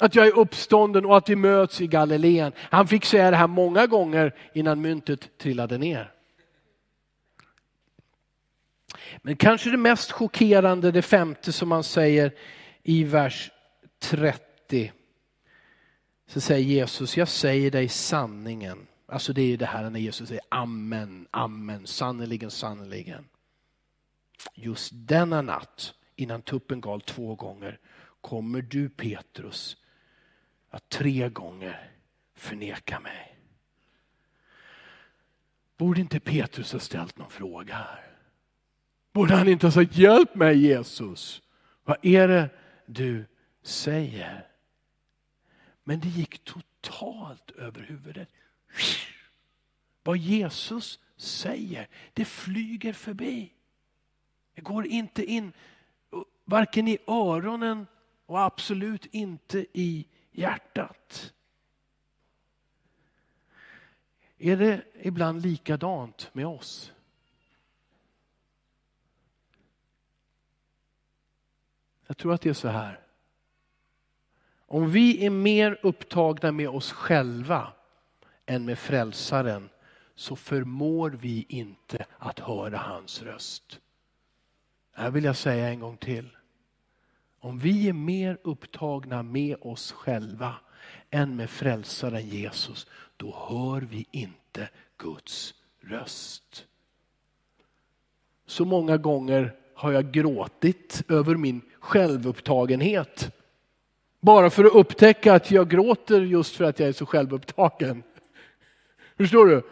att 0.00 0.14
jag 0.14 0.26
är 0.26 0.38
uppstånden 0.38 1.04
och 1.04 1.16
att 1.16 1.28
vi 1.28 1.36
möts 1.36 1.80
i 1.80 1.86
Galileen. 1.86 2.52
Han 2.58 2.88
fick 2.88 3.04
säga 3.04 3.30
det 3.30 3.36
här 3.36 3.46
många 3.46 3.86
gånger 3.86 4.34
innan 4.54 4.80
myntet 4.80 5.38
trillade 5.38 5.78
ner. 5.78 6.12
Men 9.22 9.36
kanske 9.36 9.70
det 9.70 9.76
mest 9.76 10.12
chockerande, 10.12 10.90
det 10.90 11.02
femte 11.02 11.52
som 11.52 11.70
han 11.70 11.84
säger 11.84 12.34
i 12.82 13.04
vers 13.04 13.50
30. 13.98 14.92
Så 16.26 16.40
säger 16.40 16.64
Jesus, 16.64 17.16
jag 17.16 17.28
säger 17.28 17.70
dig 17.70 17.88
sanningen. 17.88 18.86
Alltså 19.06 19.32
det 19.32 19.42
är 19.42 19.56
det 19.56 19.66
här 19.66 19.90
när 19.90 20.00
Jesus 20.00 20.28
säger 20.28 20.44
amen, 20.48 21.26
amen, 21.30 21.86
sannerligen, 21.86 22.50
sannerligen. 22.50 23.28
Just 24.54 24.90
denna 24.94 25.42
natt, 25.42 25.94
innan 26.16 26.42
tuppen 26.42 26.80
gal 26.80 27.00
två 27.00 27.34
gånger, 27.34 27.78
kommer 28.20 28.62
du 28.62 28.88
Petrus 28.88 29.76
att 30.74 30.88
tre 30.88 31.28
gånger 31.28 31.90
förneka 32.34 33.00
mig. 33.00 33.38
Borde 35.76 36.00
inte 36.00 36.20
Petrus 36.20 36.72
ha 36.72 36.80
ställt 36.80 37.18
någon 37.18 37.30
fråga 37.30 37.74
här? 37.74 38.04
Borde 39.12 39.34
han 39.34 39.48
inte 39.48 39.66
ha 39.66 39.72
sagt 39.72 39.96
hjälp 39.96 40.34
mig 40.34 40.58
Jesus? 40.58 41.42
Vad 41.84 41.96
är 42.02 42.28
det 42.28 42.50
du 42.86 43.24
säger? 43.62 44.46
Men 45.84 46.00
det 46.00 46.08
gick 46.08 46.44
totalt 46.44 47.50
över 47.50 47.80
huvudet. 47.80 48.28
Vad 50.02 50.16
Jesus 50.16 50.98
säger, 51.16 51.88
det 52.12 52.24
flyger 52.24 52.92
förbi. 52.92 53.52
Det 54.54 54.60
går 54.60 54.86
inte 54.86 55.24
in, 55.24 55.52
varken 56.44 56.88
i 56.88 56.98
öronen 57.06 57.86
och 58.26 58.40
absolut 58.40 59.06
inte 59.06 59.66
i 59.72 60.06
hjärtat. 60.34 61.32
Är 64.38 64.56
det 64.56 64.84
ibland 64.94 65.42
likadant 65.42 66.30
med 66.32 66.46
oss? 66.46 66.92
Jag 72.06 72.16
tror 72.16 72.34
att 72.34 72.40
det 72.40 72.50
är 72.50 72.54
så 72.54 72.68
här. 72.68 73.00
Om 74.66 74.90
vi 74.90 75.26
är 75.26 75.30
mer 75.30 75.78
upptagna 75.82 76.52
med 76.52 76.68
oss 76.68 76.92
själva 76.92 77.72
än 78.46 78.64
med 78.64 78.78
frälsaren 78.78 79.68
så 80.14 80.36
förmår 80.36 81.10
vi 81.10 81.46
inte 81.48 82.06
att 82.18 82.38
höra 82.38 82.78
hans 82.78 83.22
röst. 83.22 83.80
Det 84.94 85.00
här 85.00 85.10
vill 85.10 85.24
jag 85.24 85.36
säga 85.36 85.68
en 85.68 85.80
gång 85.80 85.96
till. 85.96 86.36
Om 87.44 87.58
vi 87.58 87.88
är 87.88 87.92
mer 87.92 88.38
upptagna 88.42 89.22
med 89.22 89.56
oss 89.60 89.92
själva 89.92 90.54
än 91.10 91.36
med 91.36 91.50
frälsaren 91.50 92.28
Jesus, 92.28 92.86
då 93.16 93.34
hör 93.48 93.80
vi 93.80 94.06
inte 94.10 94.68
Guds 94.98 95.54
röst. 95.80 96.66
Så 98.46 98.64
många 98.64 98.96
gånger 98.96 99.54
har 99.74 99.92
jag 99.92 100.12
gråtit 100.12 101.02
över 101.08 101.34
min 101.34 101.60
självupptagenhet. 101.80 103.34
Bara 104.20 104.50
för 104.50 104.64
att 104.64 104.74
upptäcka 104.74 105.34
att 105.34 105.50
jag 105.50 105.68
gråter 105.68 106.20
just 106.20 106.56
för 106.56 106.64
att 106.64 106.78
jag 106.78 106.88
är 106.88 106.92
så 106.92 107.06
självupptagen. 107.06 108.02
Förstår 109.16 109.46
du? 109.46 109.62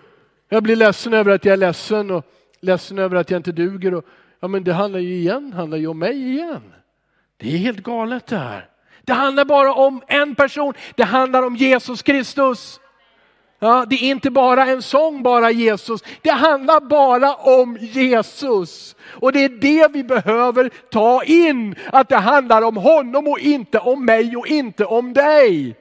Jag 0.48 0.62
blir 0.62 0.76
ledsen 0.76 1.14
över 1.14 1.35
att 1.35 1.44
jag 1.44 1.52
är 1.52 1.56
ledsen 1.56 2.11
och 2.11 2.26
ledsen 2.61 2.98
över 2.98 3.16
att 3.16 3.30
jag 3.30 3.38
inte 3.38 3.52
duger. 3.52 3.94
Och, 3.94 4.04
ja, 4.40 4.48
men 4.48 4.64
det 4.64 4.72
handlar 4.72 5.00
ju 5.00 5.14
igen 5.14 5.52
handlar 5.52 5.78
ju 5.78 5.87
om 5.87 5.98
mig 5.98 6.30
igen. 6.30 6.62
Det 7.42 7.55
är 7.55 7.59
helt 7.59 7.83
galet 7.83 8.26
det 8.26 8.38
här. 8.38 8.68
Det 9.05 9.12
handlar 9.12 9.44
bara 9.44 9.74
om 9.74 10.02
en 10.07 10.35
person, 10.35 10.74
det 10.96 11.05
handlar 11.05 11.42
om 11.42 11.57
Jesus 11.57 12.02
Kristus. 12.02 12.81
Ja, 13.59 13.87
det 13.90 13.94
är 13.94 14.11
inte 14.11 14.31
bara 14.31 14.66
en 14.66 14.83
sång, 14.83 15.22
bara 15.22 15.50
Jesus. 15.50 16.00
Det 16.22 16.31
handlar 16.31 16.81
bara 16.81 17.35
om 17.35 17.78
Jesus. 17.81 18.96
Och 19.02 19.33
det 19.33 19.44
är 19.44 19.48
det 19.48 19.92
vi 19.92 20.05
behöver 20.05 20.68
ta 20.68 21.24
in, 21.24 21.74
att 21.92 22.09
det 22.09 22.16
handlar 22.16 22.62
om 22.62 22.76
honom 22.76 23.28
och 23.28 23.38
inte 23.38 23.78
om 23.78 24.05
mig 24.05 24.37
och 24.37 24.46
inte 24.46 24.85
om 24.85 25.12
dig. 25.12 25.76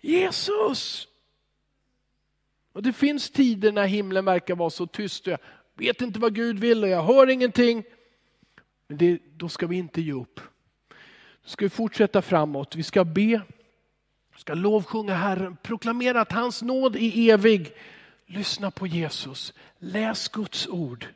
Jesus. 0.00 1.08
Och 2.72 2.82
det 2.82 2.92
finns 2.92 3.30
tider 3.30 3.72
när 3.72 3.86
himlen 3.86 4.24
verkar 4.24 4.54
vara 4.54 4.70
så 4.70 4.86
tyst 4.86 5.26
och 5.26 5.32
jag 5.32 5.40
vet 5.76 6.02
inte 6.02 6.18
vad 6.18 6.34
Gud 6.34 6.58
vill 6.58 6.82
och 6.82 6.88
jag 6.88 7.02
hör 7.02 7.30
ingenting. 7.30 7.84
Men 8.88 8.98
det, 8.98 9.18
då 9.36 9.48
ska 9.48 9.66
vi 9.66 9.76
inte 9.76 10.00
ge 10.00 10.12
upp. 10.12 10.40
Då 11.42 11.48
ska 11.48 11.64
vi 11.64 11.68
fortsätta 11.68 12.22
framåt. 12.22 12.76
Vi 12.76 12.82
ska 12.82 13.04
be 13.04 13.42
vi 14.36 14.40
ska 14.40 14.54
lovsjunga 14.54 15.14
Herren, 15.14 15.56
proklamera 15.62 16.20
att 16.20 16.32
hans 16.32 16.62
nåd 16.62 16.96
är 16.96 17.30
evig. 17.32 17.72
Lyssna 18.26 18.70
på 18.70 18.86
Jesus, 18.86 19.52
läs 19.78 20.28
Guds 20.28 20.68
ord. 20.68 21.06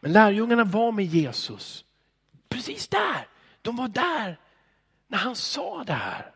Men 0.00 0.12
lärjungarna 0.12 0.64
var 0.64 0.92
med 0.92 1.04
Jesus, 1.04 1.84
precis 2.48 2.88
där. 2.88 3.26
De 3.62 3.76
var 3.76 3.88
där 3.88 4.38
när 5.08 5.18
han 5.18 5.36
sa 5.36 5.84
det 5.84 5.92
här. 5.92 6.32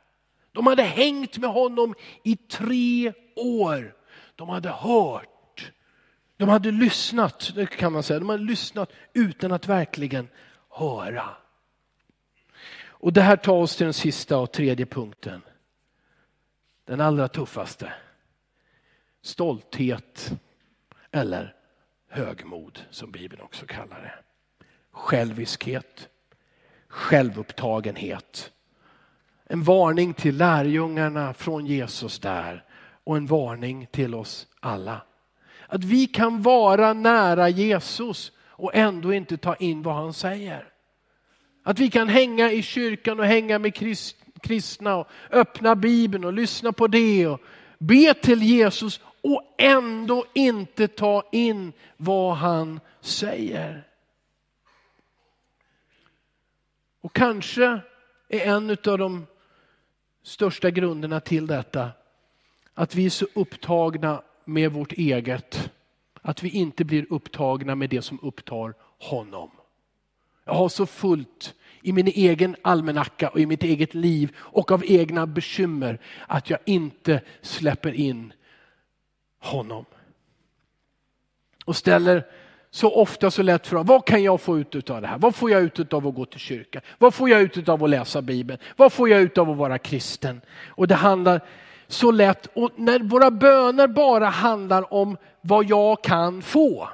De 0.53 0.67
hade 0.67 0.83
hängt 0.83 1.39
med 1.39 1.51
honom 1.51 1.95
i 2.23 2.37
tre 2.37 3.13
år. 3.37 3.95
De 4.37 4.49
hade 4.49 4.69
hört. 4.69 5.38
De 6.39 6.49
hade 6.49 6.71
lyssnat, 6.71 7.53
kan 7.71 7.93
man 7.93 8.03
säga. 8.03 8.19
De 8.19 8.29
hade 8.29 8.43
lyssnat 8.43 8.93
utan 9.13 9.53
att 9.53 9.69
verkligen 9.69 10.29
höra. 10.71 11.31
Och 12.81 13.13
det 13.13 13.21
här 13.21 13.37
tar 13.37 13.57
oss 13.57 13.77
till 13.77 13.87
den 13.87 13.95
sista 13.95 14.39
och 14.39 14.53
tredje 14.53 14.87
punkten. 14.87 15.43
Den 16.85 17.01
allra 17.01 17.29
tuffaste. 17.29 17.93
Stolthet 19.23 20.33
eller 21.11 21.55
högmod 22.09 22.81
som 22.91 23.11
Bibeln 23.11 23.43
också 23.43 23.67
kallar 23.67 24.01
det. 24.01 24.15
Själviskhet, 24.91 26.09
självupptagenhet. 26.89 28.53
En 29.45 29.63
varning 29.63 30.15
till 30.15 30.37
lärjungarna 30.37 31.35
från 31.35 31.67
Jesus 31.67 32.19
där 32.19 32.65
och 33.05 33.17
en 33.17 33.27
varning 33.27 33.87
till 33.87 34.15
oss 34.15 34.47
alla. 34.61 35.03
Att 35.67 35.85
vi 35.85 36.07
kan 36.07 36.43
vara 36.43 36.93
nära 36.93 37.49
Jesus 37.49 38.33
och 38.39 38.75
ändå 38.75 39.13
inte 39.13 39.37
ta 39.37 39.55
in 39.55 39.83
vad 39.83 39.95
han 39.95 40.13
säger. 40.13 40.69
Att 41.63 41.79
vi 41.79 41.91
kan 41.91 42.09
hänga 42.09 42.53
i 42.53 42.63
kyrkan 42.63 43.21
och 43.21 43.27
hänga 43.27 43.59
med 43.59 43.75
kristna 44.43 44.97
och 44.97 45.09
öppna 45.31 45.77
Bibeln 45.77 46.25
och 46.25 46.33
lyssna 46.33 46.73
på 46.73 46.87
det 46.87 47.27
och 47.27 47.41
be 47.79 48.15
till 48.15 48.43
Jesus 48.43 49.01
och 49.21 49.55
ändå 49.59 50.25
inte 50.35 50.89
ta 50.89 51.29
in 51.33 51.73
vad 51.97 52.37
han 52.37 52.81
säger. 53.01 53.85
Och 57.01 57.13
kanske 57.13 57.81
är 58.29 58.41
en 58.41 58.71
av 58.71 58.99
de 58.99 59.27
största 60.23 60.71
grunderna 60.71 61.21
till 61.21 61.47
detta 61.47 61.91
att 62.75 62.95
vi 62.95 63.07
är 63.07 63.11
så 63.11 63.27
upptagna 63.35 64.23
med 64.49 64.73
vårt 64.73 64.93
eget 64.93 65.71
att 66.23 66.43
vi 66.43 66.49
inte 66.49 66.85
blir 66.85 67.07
upptagna 67.11 67.75
med 67.75 67.91
det 67.91 68.03
som 68.03 68.19
upptar 68.23 68.75
honom. 68.99 69.51
Jag 70.45 70.55
har 70.55 70.69
så 70.69 70.87
fullt 70.87 71.55
i 71.83 71.93
min 71.93 72.07
egen 72.07 72.57
almanacka 72.63 73.29
och 73.29 73.41
i 73.41 73.47
mitt 73.47 73.63
eget 73.63 73.95
liv 73.95 74.37
och 74.37 74.73
av 74.73 74.85
egna 74.87 75.27
bekymmer 75.27 76.01
att 76.27 76.51
jag 76.51 76.59
inte 76.65 77.21
släpper 77.43 77.93
in 77.93 78.33
honom. 79.39 79.85
Och 81.65 81.77
ställer 81.77 82.27
så 82.71 82.95
ofta 82.95 83.31
så 83.31 83.43
lätt 83.43 83.67
frågan, 83.67 83.87
vad 83.87 84.07
kan 84.07 84.23
jag 84.23 84.41
få 84.41 84.59
ut 84.59 84.91
av 84.91 85.01
det 85.01 85.09
här? 85.09 85.19
Vad 85.19 85.35
får 85.35 85.51
jag 85.51 85.63
ut 85.63 85.93
av 85.93 86.07
att 86.07 86.15
gå 86.15 86.25
till 86.25 86.41
kyrkan? 86.41 86.83
Vad 86.99 87.15
får 87.15 87.29
jag 87.31 87.41
ut 87.41 87.69
av 87.69 87.85
att 87.85 87.91
läsa 87.91 88.23
Bibeln? 88.23 88.61
Vad 88.77 88.93
får 88.93 89.09
jag 89.09 89.21
ut 89.21 89.39
av 89.39 89.51
att 89.51 89.57
vara 89.57 89.79
kristen? 89.79 90.41
Och 90.67 90.89
det 90.89 90.95
handlar 90.95 91.41
så 91.89 92.11
lätt, 92.11 92.47
och 92.55 92.71
när 92.77 93.01
våra 93.01 93.31
böner 93.31 93.87
bara 93.87 94.27
handlar 94.27 94.95
om 94.95 95.17
vad 95.41 95.65
jag 95.65 96.05
kan 96.05 96.43
få, 96.43 96.89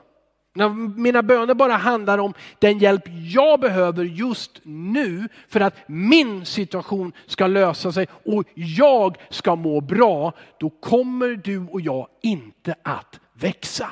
när 0.54 0.68
mina 0.98 1.22
böner 1.22 1.54
bara 1.54 1.72
handlar 1.72 2.18
om 2.18 2.34
den 2.58 2.78
hjälp 2.78 3.02
jag 3.34 3.60
behöver 3.60 4.04
just 4.04 4.60
nu 4.62 5.28
för 5.48 5.60
att 5.60 5.74
min 5.86 6.44
situation 6.44 7.12
ska 7.26 7.46
lösa 7.46 7.92
sig 7.92 8.06
och 8.24 8.44
jag 8.54 9.16
ska 9.30 9.56
må 9.56 9.80
bra, 9.80 10.32
då 10.58 10.70
kommer 10.70 11.28
du 11.28 11.66
och 11.70 11.80
jag 11.80 12.08
inte 12.22 12.74
att 12.82 13.20
växa. 13.32 13.88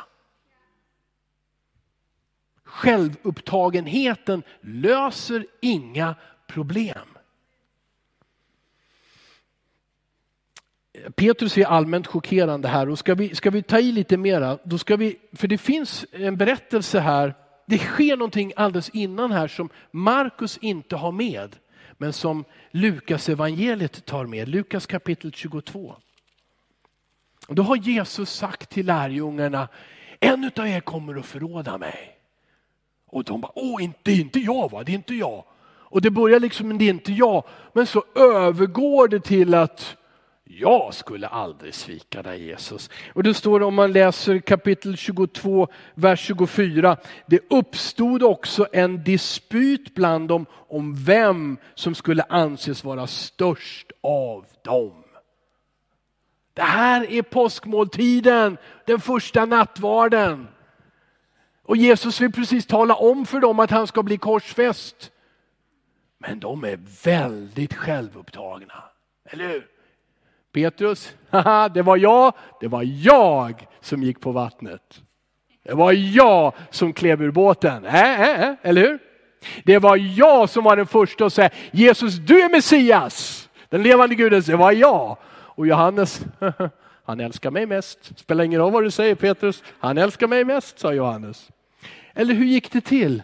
Självupptagenheten 2.64 4.42
löser 4.60 5.46
inga 5.60 6.14
problem. 6.46 7.11
Petrus 11.10 11.58
är 11.58 11.64
allmänt 11.64 12.06
chockerande 12.06 12.68
här 12.68 12.88
och 12.88 12.98
ska 12.98 13.14
vi, 13.14 13.34
ska 13.34 13.50
vi 13.50 13.62
ta 13.62 13.78
i 13.78 13.92
lite 13.92 14.16
mera, 14.16 14.58
då 14.64 14.78
ska 14.78 14.96
vi, 14.96 15.16
för 15.32 15.48
det 15.48 15.58
finns 15.58 16.06
en 16.12 16.36
berättelse 16.36 17.00
här, 17.00 17.34
det 17.66 17.78
sker 17.78 18.16
någonting 18.16 18.52
alldeles 18.56 18.88
innan 18.88 19.32
här 19.32 19.48
som 19.48 19.68
Markus 19.90 20.58
inte 20.58 20.96
har 20.96 21.12
med, 21.12 21.56
men 21.98 22.12
som 22.12 22.44
Lukas 22.70 23.28
evangeliet 23.28 24.04
tar 24.04 24.26
med, 24.26 24.48
Lukas 24.48 24.86
kapitel 24.86 25.32
22. 25.32 25.94
Och 27.48 27.54
då 27.54 27.62
har 27.62 27.76
Jesus 27.76 28.30
sagt 28.30 28.70
till 28.70 28.86
lärjungarna, 28.86 29.68
en 30.20 30.50
av 30.56 30.68
er 30.68 30.80
kommer 30.80 31.18
att 31.18 31.26
förråda 31.26 31.78
mig. 31.78 32.16
Och 33.06 33.24
de 33.24 33.40
bara, 33.40 33.52
åh 33.54 33.84
inte, 33.84 34.12
inte 34.12 34.40
jag 34.40 34.70
va, 34.70 34.84
det 34.84 34.92
är 34.92 34.94
inte 34.94 35.14
jag. 35.14 35.44
Och 35.64 36.02
det 36.02 36.10
börjar 36.10 36.40
liksom, 36.40 36.78
det 36.78 36.84
är 36.84 36.90
inte 36.90 37.12
jag, 37.12 37.44
men 37.72 37.86
så 37.86 38.04
övergår 38.14 39.08
det 39.08 39.20
till 39.20 39.54
att 39.54 39.96
jag 40.58 40.94
skulle 40.94 41.28
aldrig 41.28 41.74
svika 41.74 42.22
dig 42.22 42.42
Jesus. 42.42 42.90
Och 43.14 43.22
det 43.22 43.34
står 43.34 43.62
om 43.62 43.74
man 43.74 43.92
läser 43.92 44.38
kapitel 44.38 44.96
22, 44.96 45.68
vers 45.94 46.20
24. 46.20 46.96
Det 47.26 47.40
uppstod 47.50 48.22
också 48.22 48.66
en 48.72 49.04
dispyt 49.04 49.94
bland 49.94 50.28
dem 50.28 50.46
om 50.68 50.94
vem 51.04 51.58
som 51.74 51.94
skulle 51.94 52.22
anses 52.22 52.84
vara 52.84 53.06
störst 53.06 53.92
av 54.00 54.46
dem. 54.64 55.04
Det 56.54 56.62
här 56.62 57.10
är 57.10 57.22
påskmåltiden, 57.22 58.58
den 58.86 59.00
första 59.00 59.46
nattvarden. 59.46 60.48
Och 61.62 61.76
Jesus 61.76 62.20
vill 62.20 62.32
precis 62.32 62.66
tala 62.66 62.94
om 62.94 63.26
för 63.26 63.40
dem 63.40 63.60
att 63.60 63.70
han 63.70 63.86
ska 63.86 64.02
bli 64.02 64.18
korsfäst. 64.18 65.10
Men 66.18 66.40
de 66.40 66.64
är 66.64 66.78
väldigt 67.04 67.74
självupptagna, 67.74 68.84
eller 69.24 69.48
hur? 69.48 69.71
Petrus, 70.52 71.14
haha, 71.30 71.68
det 71.68 71.82
var 71.82 71.96
jag, 71.96 72.34
det 72.60 72.68
var 72.68 72.82
jag 72.82 73.66
som 73.80 74.02
gick 74.02 74.20
på 74.20 74.32
vattnet. 74.32 75.02
Det 75.64 75.74
var 75.74 75.92
jag 75.92 76.54
som 76.70 76.92
klev 76.92 77.22
ur 77.22 77.30
båten, 77.30 77.84
äh, 77.84 78.20
äh, 78.20 78.48
äh, 78.48 78.54
eller 78.62 78.80
hur? 78.80 78.98
Det 79.64 79.78
var 79.78 79.96
jag 79.96 80.50
som 80.50 80.64
var 80.64 80.76
den 80.76 80.86
första 80.86 81.26
att 81.26 81.32
säga 81.32 81.50
Jesus 81.70 82.14
du 82.14 82.42
är 82.42 82.48
Messias, 82.48 83.48
den 83.68 83.82
levande 83.82 84.14
guden, 84.14 84.42
det 84.46 84.56
var 84.56 84.72
jag. 84.72 85.16
Och 85.30 85.66
Johannes, 85.66 86.20
han 87.04 87.20
älskar 87.20 87.50
mig 87.50 87.66
mest. 87.66 88.18
Spelar 88.18 88.44
ingen 88.44 88.60
roll 88.60 88.72
vad 88.72 88.84
du 88.84 88.90
säger 88.90 89.14
Petrus, 89.14 89.62
han 89.78 89.98
älskar 89.98 90.26
mig 90.26 90.44
mest, 90.44 90.78
sa 90.78 90.92
Johannes. 90.92 91.48
Eller 92.14 92.34
hur 92.34 92.44
gick 92.44 92.72
det 92.72 92.80
till? 92.80 93.22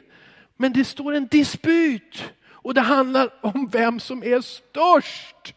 Men 0.57 0.73
det 0.73 0.85
står 0.85 1.15
en 1.15 1.27
dispyt 1.27 2.25
och 2.51 2.75
det 2.75 2.81
handlar 2.81 3.31
om 3.41 3.69
vem 3.73 4.01
som 4.01 4.23
är 4.23 4.41
störst. 4.41 5.55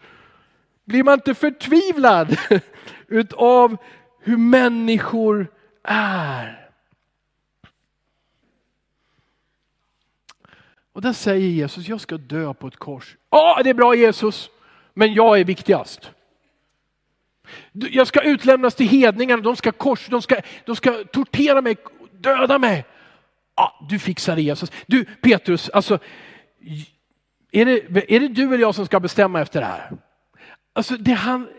Blir 0.92 1.04
man 1.04 1.14
inte 1.14 1.34
förtvivlad 1.36 2.38
utav 3.08 3.78
hur 4.20 4.38
människor 4.38 5.48
är? 5.84 6.70
Och 10.94 11.02
där 11.02 11.14
säger 11.14 11.48
Jesus, 11.48 11.88
jag 11.88 12.02
ska 12.02 12.18
dö 12.18 12.54
på 12.54 12.68
ett 12.68 12.76
kors. 12.76 13.18
Ja, 13.30 13.62
det 13.64 13.70
är 13.70 13.74
bra 13.74 13.96
Jesus, 13.96 14.50
men 14.94 15.14
jag 15.14 15.40
är 15.40 15.44
viktigast. 15.44 16.12
Jag 17.72 18.08
ska 18.08 18.22
utlämnas 18.22 18.76
till 18.76 18.88
hedningarna, 18.88 19.42
de 19.42 19.56
ska 19.56 19.72
kors, 19.72 20.08
de 20.08 20.22
ska, 20.22 20.36
de 20.66 20.76
ska 20.76 21.04
tortera 21.04 21.62
mig, 21.62 21.78
döda 22.12 22.60
mig. 22.60 22.86
Ja, 23.56 23.88
du 23.90 24.00
fixar 24.00 24.36
det 24.36 24.42
Jesus. 24.42 24.72
Du 24.86 25.06
Petrus, 25.06 25.70
alltså, 25.70 26.00
är 27.52 27.66
det, 27.66 28.14
är 28.16 28.20
det 28.20 28.28
du 28.28 28.44
eller 28.44 28.58
jag 28.58 28.76
som 28.76 28.86
ska 28.86 29.00
bestämma 29.00 29.42
efter 29.42 29.60
det 29.60 29.66
här? 29.66 29.92
Alltså 30.74 30.98
det 30.98 31.14
han, 31.14 31.50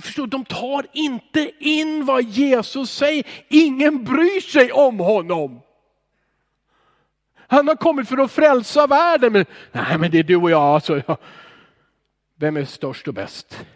förstår, 0.00 0.26
de 0.26 0.44
tar 0.44 0.86
inte 0.92 1.52
in 1.58 2.04
vad 2.04 2.24
Jesus 2.24 2.90
säger. 2.90 3.26
Ingen 3.48 4.04
bryr 4.04 4.40
sig 4.40 4.72
om 4.72 4.98
honom. 4.98 5.60
Han 7.34 7.68
har 7.68 7.76
kommit 7.76 8.08
för 8.08 8.18
att 8.18 8.32
frälsa 8.32 8.86
världen. 8.86 9.32
Men, 9.32 9.44
nej, 9.72 9.98
men 9.98 10.10
det 10.10 10.18
är 10.18 10.22
du 10.22 10.36
och 10.36 10.50
jag. 10.50 10.62
Alltså, 10.62 11.02
ja. 11.06 11.16
Vem 12.34 12.56
är 12.56 12.64
störst 12.64 13.08
och 13.08 13.14
bäst? 13.14 13.66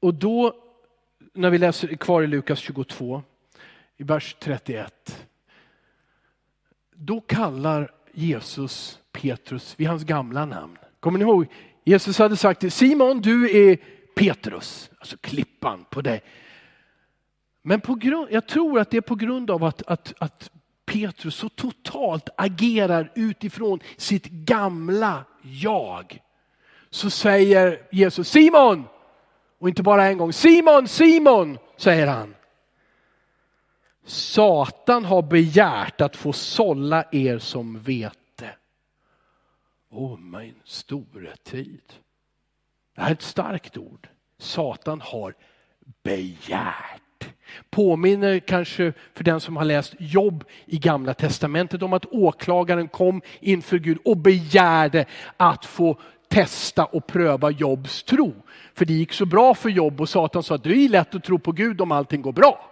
Och 0.00 0.14
då, 0.14 0.54
när 1.32 1.50
vi 1.50 1.58
läser 1.58 1.88
kvar 1.96 2.22
i 2.22 2.26
Lukas 2.26 2.58
22, 2.58 3.22
i 3.96 4.02
vers 4.02 4.36
31. 4.40 5.26
Då 6.94 7.20
kallar 7.20 7.92
Jesus 8.12 8.98
Petrus 9.12 9.74
vid 9.78 9.88
hans 9.88 10.04
gamla 10.04 10.44
namn. 10.44 10.78
Kommer 11.06 11.18
ni 11.18 11.24
ihåg? 11.24 11.46
Jesus 11.84 12.18
hade 12.18 12.36
sagt 12.36 12.60
till 12.60 12.72
Simon, 12.72 13.20
du 13.20 13.70
är 13.70 13.78
Petrus, 14.16 14.90
alltså 14.98 15.16
klippan 15.16 15.84
på 15.90 16.00
dig. 16.00 16.22
Men 17.62 17.80
på 17.80 17.94
grund, 17.94 18.28
jag 18.30 18.48
tror 18.48 18.80
att 18.80 18.90
det 18.90 18.96
är 18.96 19.00
på 19.00 19.14
grund 19.14 19.50
av 19.50 19.64
att, 19.64 19.82
att, 19.86 20.14
att 20.18 20.50
Petrus 20.84 21.34
så 21.34 21.48
totalt 21.48 22.28
agerar 22.36 23.12
utifrån 23.14 23.80
sitt 23.96 24.26
gamla 24.26 25.24
jag. 25.42 26.22
Så 26.90 27.10
säger 27.10 27.82
Jesus 27.90 28.28
Simon, 28.28 28.84
och 29.58 29.68
inte 29.68 29.82
bara 29.82 30.06
en 30.06 30.18
gång, 30.18 30.32
Simon, 30.32 30.88
Simon, 30.88 31.58
säger 31.76 32.06
han. 32.06 32.34
Satan 34.04 35.04
har 35.04 35.22
begärt 35.22 36.00
att 36.00 36.16
få 36.16 36.32
sålla 36.32 37.04
er 37.12 37.38
som 37.38 37.80
vet 37.80 38.18
Åh 39.90 40.18
min 40.18 40.54
store 40.64 41.36
tid. 41.36 41.82
Det 42.94 43.00
här 43.00 43.08
är 43.08 43.12
ett 43.12 43.22
starkt 43.22 43.76
ord. 43.76 44.08
Satan 44.38 45.00
har 45.00 45.34
begärt. 46.02 47.02
Påminner 47.70 48.38
kanske 48.38 48.92
för 49.14 49.24
den 49.24 49.40
som 49.40 49.56
har 49.56 49.64
läst 49.64 49.94
Jobb 49.98 50.44
i 50.66 50.78
gamla 50.78 51.14
testamentet 51.14 51.82
om 51.82 51.92
att 51.92 52.06
åklagaren 52.06 52.88
kom 52.88 53.22
inför 53.40 53.78
Gud 53.78 53.98
och 54.04 54.16
begärde 54.16 55.06
att 55.36 55.64
få 55.64 56.00
testa 56.28 56.84
och 56.84 57.06
pröva 57.06 57.50
Jobs 57.50 58.02
tro. 58.02 58.34
För 58.74 58.84
det 58.84 58.92
gick 58.92 59.12
så 59.12 59.26
bra 59.26 59.54
för 59.54 59.68
Jobb 59.68 60.00
och 60.00 60.08
Satan 60.08 60.42
sa 60.42 60.54
att 60.54 60.64
det 60.64 60.84
är 60.84 60.88
lätt 60.88 61.14
att 61.14 61.24
tro 61.24 61.38
på 61.38 61.52
Gud 61.52 61.80
om 61.80 61.92
allting 61.92 62.22
går 62.22 62.32
bra. 62.32 62.70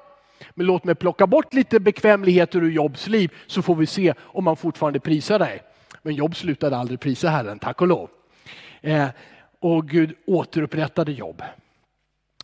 Men 0.54 0.66
låt 0.66 0.84
mig 0.84 0.94
plocka 0.94 1.26
bort 1.26 1.54
lite 1.54 1.80
bekvämligheter 1.80 2.62
ur 2.62 2.70
Jobs 2.70 3.06
liv 3.06 3.32
så 3.46 3.62
får 3.62 3.74
vi 3.74 3.86
se 3.86 4.14
om 4.20 4.46
han 4.46 4.56
fortfarande 4.56 5.00
prisar 5.00 5.38
dig. 5.38 5.62
Men 6.04 6.14
Jobb 6.14 6.36
slutade 6.36 6.76
aldrig 6.76 7.00
prisa 7.00 7.28
Herren, 7.28 7.58
tack 7.58 7.80
och 7.80 7.88
lov. 7.88 8.10
Eh, 8.80 9.08
och 9.60 9.88
Gud 9.88 10.14
återupprättade 10.26 11.12
Jobb. 11.12 11.42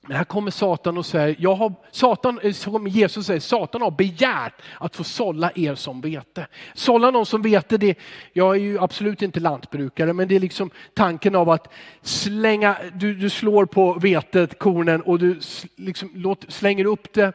Men 0.03 0.17
här 0.17 0.25
kommer 0.25 0.51
Satan 0.51 0.99
och 0.99 1.07
säger, 1.07 1.37
jag 1.39 1.55
har, 1.55 1.75
Satan, 1.91 2.41
eh, 2.43 2.53
som 2.53 2.87
Jesus 2.87 3.27
säger, 3.27 3.41
Satan 3.41 3.83
har 3.83 3.91
begärt 3.91 4.55
att 4.79 4.97
få 4.97 5.05
sålla 5.05 5.53
er 5.55 5.75
som 5.75 6.01
vete. 6.01 6.47
Sålla 6.75 7.11
någon 7.11 7.27
som 7.27 7.43
vete, 7.43 7.77
det, 7.77 7.99
jag 8.33 8.57
är 8.57 8.61
ju 8.61 8.79
absolut 8.79 9.23
inte 9.23 9.41
lantbrukare, 9.41 10.13
men 10.13 10.29
det 10.29 10.37
är 10.37 10.41
liksom 10.41 10.71
tanken 10.95 11.35
av 11.35 11.51
att 11.51 11.73
slänga, 12.03 12.77
du, 12.95 13.15
du 13.15 13.31
slår 13.31 13.67
på 13.67 13.93
vetet, 13.95 14.59
kornen 14.59 15.01
och 15.03 15.19
du 15.19 15.41
liksom, 15.77 16.11
låt, 16.15 16.45
slänger 16.53 16.85
upp 16.85 17.13
det 17.13 17.33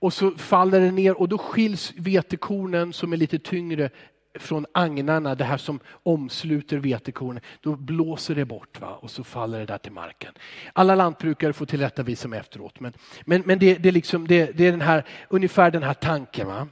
och 0.00 0.12
så 0.12 0.30
faller 0.30 0.80
det 0.80 0.90
ner 0.90 1.20
och 1.20 1.28
då 1.28 1.38
skiljs 1.38 1.92
vetekornen 1.96 2.92
som 2.92 3.12
är 3.12 3.16
lite 3.16 3.38
tyngre 3.38 3.90
från 4.34 4.66
agnarna, 4.74 5.34
det 5.34 5.44
här 5.44 5.56
som 5.56 5.80
omsluter 6.02 6.76
vetekornen, 6.78 7.42
då 7.60 7.76
blåser 7.76 8.34
det 8.34 8.44
bort 8.44 8.80
va? 8.80 8.98
och 9.00 9.10
så 9.10 9.24
faller 9.24 9.58
det 9.58 9.66
där 9.66 9.78
till 9.78 9.92
marken. 9.92 10.34
Alla 10.72 10.94
lantbrukare 10.94 11.52
får 11.52 11.66
tillrättavisa 11.66 12.28
mig 12.28 12.38
efteråt, 12.38 12.80
men, 12.80 12.92
men, 13.24 13.42
men 13.46 13.58
det, 13.58 13.74
det, 13.74 13.90
liksom, 13.90 14.26
det, 14.26 14.52
det 14.56 14.66
är 14.66 14.70
den 14.70 14.80
här, 14.80 15.04
ungefär 15.28 15.70
den 15.70 15.82
här 15.82 15.94
tanken. 15.94 16.46
Va? 16.46 16.68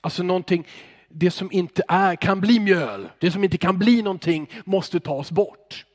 Alltså 0.00 0.22
någonting, 0.22 0.66
det 1.08 1.30
som 1.30 1.52
inte 1.52 1.82
är, 1.88 2.16
kan 2.16 2.40
bli 2.40 2.60
mjöl, 2.60 3.08
det 3.18 3.30
som 3.30 3.44
inte 3.44 3.58
kan 3.58 3.78
bli 3.78 4.02
någonting 4.02 4.50
måste 4.64 5.00
tas 5.00 5.30
bort. 5.30 5.86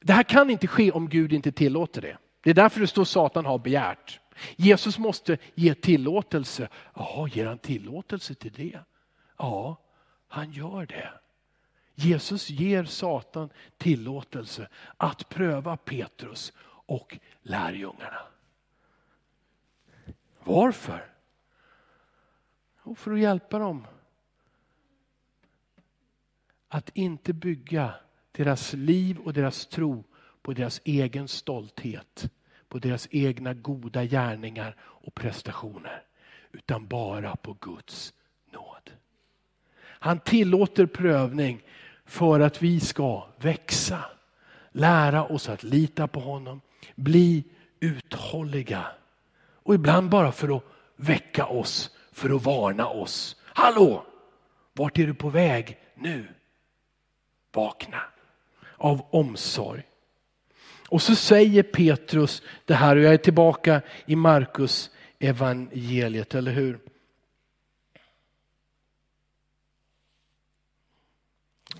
Det 0.00 0.12
här 0.12 0.22
kan 0.22 0.50
inte 0.50 0.66
ske 0.66 0.90
om 0.90 1.08
Gud 1.08 1.32
inte 1.32 1.52
tillåter 1.52 2.02
det. 2.02 2.16
Det 2.42 2.50
är 2.50 2.54
därför 2.54 2.80
det 2.80 2.86
står 2.86 3.04
Satan 3.04 3.44
har 3.44 3.58
begärt. 3.58 4.20
Jesus 4.56 4.98
måste 4.98 5.38
ge 5.54 5.74
tillåtelse. 5.74 6.68
Ja, 6.94 7.28
ger 7.28 7.46
han 7.46 7.58
tillåtelse 7.58 8.34
till 8.34 8.52
det? 8.52 8.78
Ja, 9.38 9.76
han 10.28 10.52
gör 10.52 10.86
det. 10.86 11.12
Jesus 11.94 12.50
ger 12.50 12.84
Satan 12.84 13.50
tillåtelse 13.76 14.68
att 14.96 15.28
pröva 15.28 15.76
Petrus 15.76 16.52
och 16.86 17.18
lärjungarna. 17.42 18.20
Varför? 20.44 21.12
Jo, 22.84 22.94
för 22.94 23.12
att 23.12 23.20
hjälpa 23.20 23.58
dem. 23.58 23.86
Att 26.68 26.90
inte 26.94 27.32
bygga 27.32 27.94
deras 28.32 28.72
liv 28.72 29.18
och 29.18 29.32
deras 29.32 29.66
tro 29.66 30.04
på 30.42 30.52
deras 30.52 30.80
egen 30.84 31.28
stolthet 31.28 32.30
på 32.74 32.78
deras 32.78 33.08
egna 33.10 33.54
goda 33.54 34.04
gärningar 34.04 34.76
och 34.80 35.14
prestationer 35.14 36.02
utan 36.52 36.86
bara 36.86 37.36
på 37.36 37.56
Guds 37.60 38.12
nåd. 38.52 38.90
Han 39.80 40.18
tillåter 40.18 40.86
prövning 40.86 41.62
för 42.04 42.40
att 42.40 42.62
vi 42.62 42.80
ska 42.80 43.26
växa, 43.38 44.04
lära 44.72 45.24
oss 45.24 45.48
att 45.48 45.62
lita 45.62 46.08
på 46.08 46.20
honom, 46.20 46.60
bli 46.94 47.44
uthålliga 47.80 48.86
och 49.36 49.74
ibland 49.74 50.10
bara 50.10 50.32
för 50.32 50.56
att 50.56 50.64
väcka 50.96 51.46
oss, 51.46 51.96
för 52.12 52.36
att 52.36 52.44
varna 52.44 52.86
oss. 52.88 53.36
Hallå! 53.44 54.06
Vart 54.72 54.98
är 54.98 55.06
du 55.06 55.14
på 55.14 55.28
väg 55.28 55.78
nu? 55.94 56.28
Vakna 57.52 58.02
av 58.76 59.06
omsorg. 59.10 59.82
Och 60.94 61.02
så 61.02 61.16
säger 61.16 61.62
Petrus 61.62 62.42
det 62.64 62.74
här 62.74 62.96
och 62.96 63.02
jag 63.02 63.14
är 63.14 63.18
tillbaka 63.18 63.82
i 64.06 64.16
Markus 64.16 64.90
evangeliet, 65.18 66.34
eller 66.34 66.52
hur? 66.52 66.78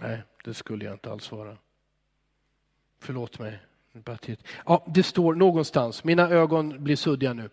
Nej, 0.00 0.22
det 0.44 0.54
skulle 0.54 0.84
jag 0.84 0.94
inte 0.94 1.10
alls 1.10 1.32
vara. 1.32 1.56
Förlåt 3.00 3.38
mig. 3.38 3.58
Ja, 4.66 4.84
det 4.94 5.02
står 5.02 5.34
någonstans, 5.34 6.04
mina 6.04 6.28
ögon 6.28 6.84
blir 6.84 6.96
suddiga 6.96 7.32
nu. 7.32 7.50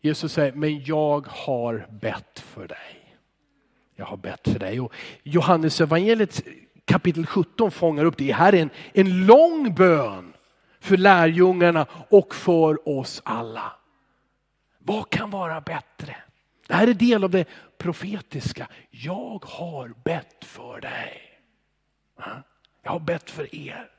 Jesus 0.00 0.32
säger, 0.32 0.52
men 0.52 0.84
jag 0.84 1.26
har 1.26 1.86
bett 1.90 2.38
för 2.38 2.68
dig. 2.68 3.16
Jag 3.96 4.04
har 4.04 4.16
bett 4.16 4.48
för 4.48 4.58
dig. 4.58 4.80
Och 4.80 4.94
Johannes 5.22 5.80
evangeliet 5.80 6.42
kapitel 6.84 7.26
17 7.26 7.70
fångar 7.70 8.04
upp 8.04 8.16
det. 8.18 8.26
Det 8.26 8.32
här 8.32 8.54
är 8.54 8.62
en, 8.62 8.70
en 8.92 9.26
lång 9.26 9.74
bön 9.74 10.31
för 10.82 10.96
lärjungarna 10.96 11.86
och 12.08 12.34
för 12.34 12.88
oss 12.88 13.22
alla. 13.24 13.72
Vad 14.78 15.10
kan 15.10 15.30
vara 15.30 15.60
bättre? 15.60 16.16
Det 16.66 16.74
här 16.74 16.88
är 16.88 16.94
del 16.94 17.24
av 17.24 17.30
det 17.30 17.48
profetiska. 17.78 18.68
Jag 18.90 19.44
har 19.44 19.94
bett 20.04 20.44
för 20.44 20.80
dig. 20.80 21.20
Jag 22.82 22.92
har 22.92 23.00
bett 23.00 23.30
för 23.30 23.54
er. 23.54 23.90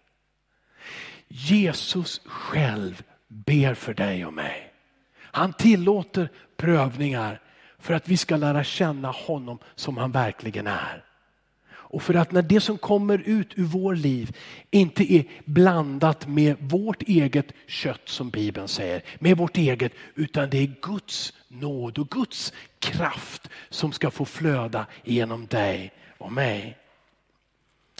Jesus 1.27 2.21
själv 2.25 3.03
ber 3.27 3.73
för 3.73 3.93
dig 3.93 4.25
och 4.25 4.33
mig. 4.33 4.73
Han 5.15 5.53
tillåter 5.53 6.29
prövningar 6.57 7.41
för 7.79 7.93
att 7.93 8.07
vi 8.07 8.17
ska 8.17 8.37
lära 8.37 8.63
känna 8.63 9.11
honom 9.11 9.59
som 9.75 9.97
han 9.97 10.11
verkligen 10.11 10.67
är. 10.67 11.05
Och 11.93 12.03
för 12.03 12.13
att 12.13 12.31
när 12.31 12.41
det 12.41 12.59
som 12.59 12.77
kommer 12.77 13.17
ut 13.25 13.53
ur 13.55 13.63
vår 13.63 13.95
liv 13.95 14.37
inte 14.71 15.13
är 15.13 15.25
blandat 15.45 16.27
med 16.27 16.55
vårt 16.59 17.01
eget 17.01 17.45
kött 17.67 18.01
som 18.05 18.29
Bibeln 18.29 18.67
säger, 18.67 19.01
med 19.19 19.37
vårt 19.37 19.57
eget, 19.57 19.91
utan 20.15 20.49
det 20.49 20.57
är 20.57 20.75
Guds 20.81 21.33
nåd 21.47 21.97
och 21.97 22.09
Guds 22.09 22.53
kraft 22.79 23.49
som 23.69 23.91
ska 23.91 24.11
få 24.11 24.25
flöda 24.25 24.85
genom 25.03 25.47
dig 25.47 25.93
och 26.17 26.31
mig. 26.31 26.77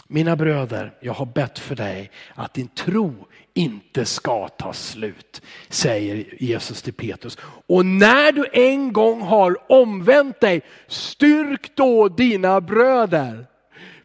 Mina 0.06 0.36
bröder, 0.36 0.94
jag 1.00 1.12
har 1.12 1.26
bett 1.26 1.58
för 1.58 1.76
dig 1.76 2.10
att 2.34 2.54
din 2.54 2.68
tro 2.68 3.26
inte 3.52 4.04
ska 4.04 4.48
ta 4.48 4.72
slut, 4.72 5.42
säger 5.68 6.42
Jesus 6.42 6.82
till 6.82 6.94
Petrus. 6.94 7.38
Och 7.66 7.86
när 7.86 8.32
du 8.32 8.46
en 8.52 8.92
gång 8.92 9.20
har 9.20 9.72
omvänt 9.72 10.40
dig, 10.40 10.62
styrk 10.86 11.76
då 11.76 12.08
dina 12.08 12.60
bröder. 12.60 13.46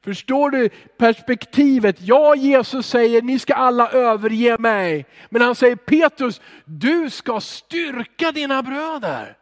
Förstår 0.03 0.49
du 0.49 0.69
perspektivet? 0.97 1.95
Ja, 1.99 2.35
Jesus 2.35 2.87
säger 2.87 3.21
ni 3.21 3.39
ska 3.39 3.53
alla 3.53 3.91
överge 3.91 4.57
mig. 4.57 5.05
Men 5.29 5.41
han 5.41 5.55
säger 5.55 5.75
Petrus, 5.75 6.41
du 6.65 7.09
ska 7.09 7.39
styrka 7.39 8.31
dina 8.31 8.63
bröder. 8.63 9.35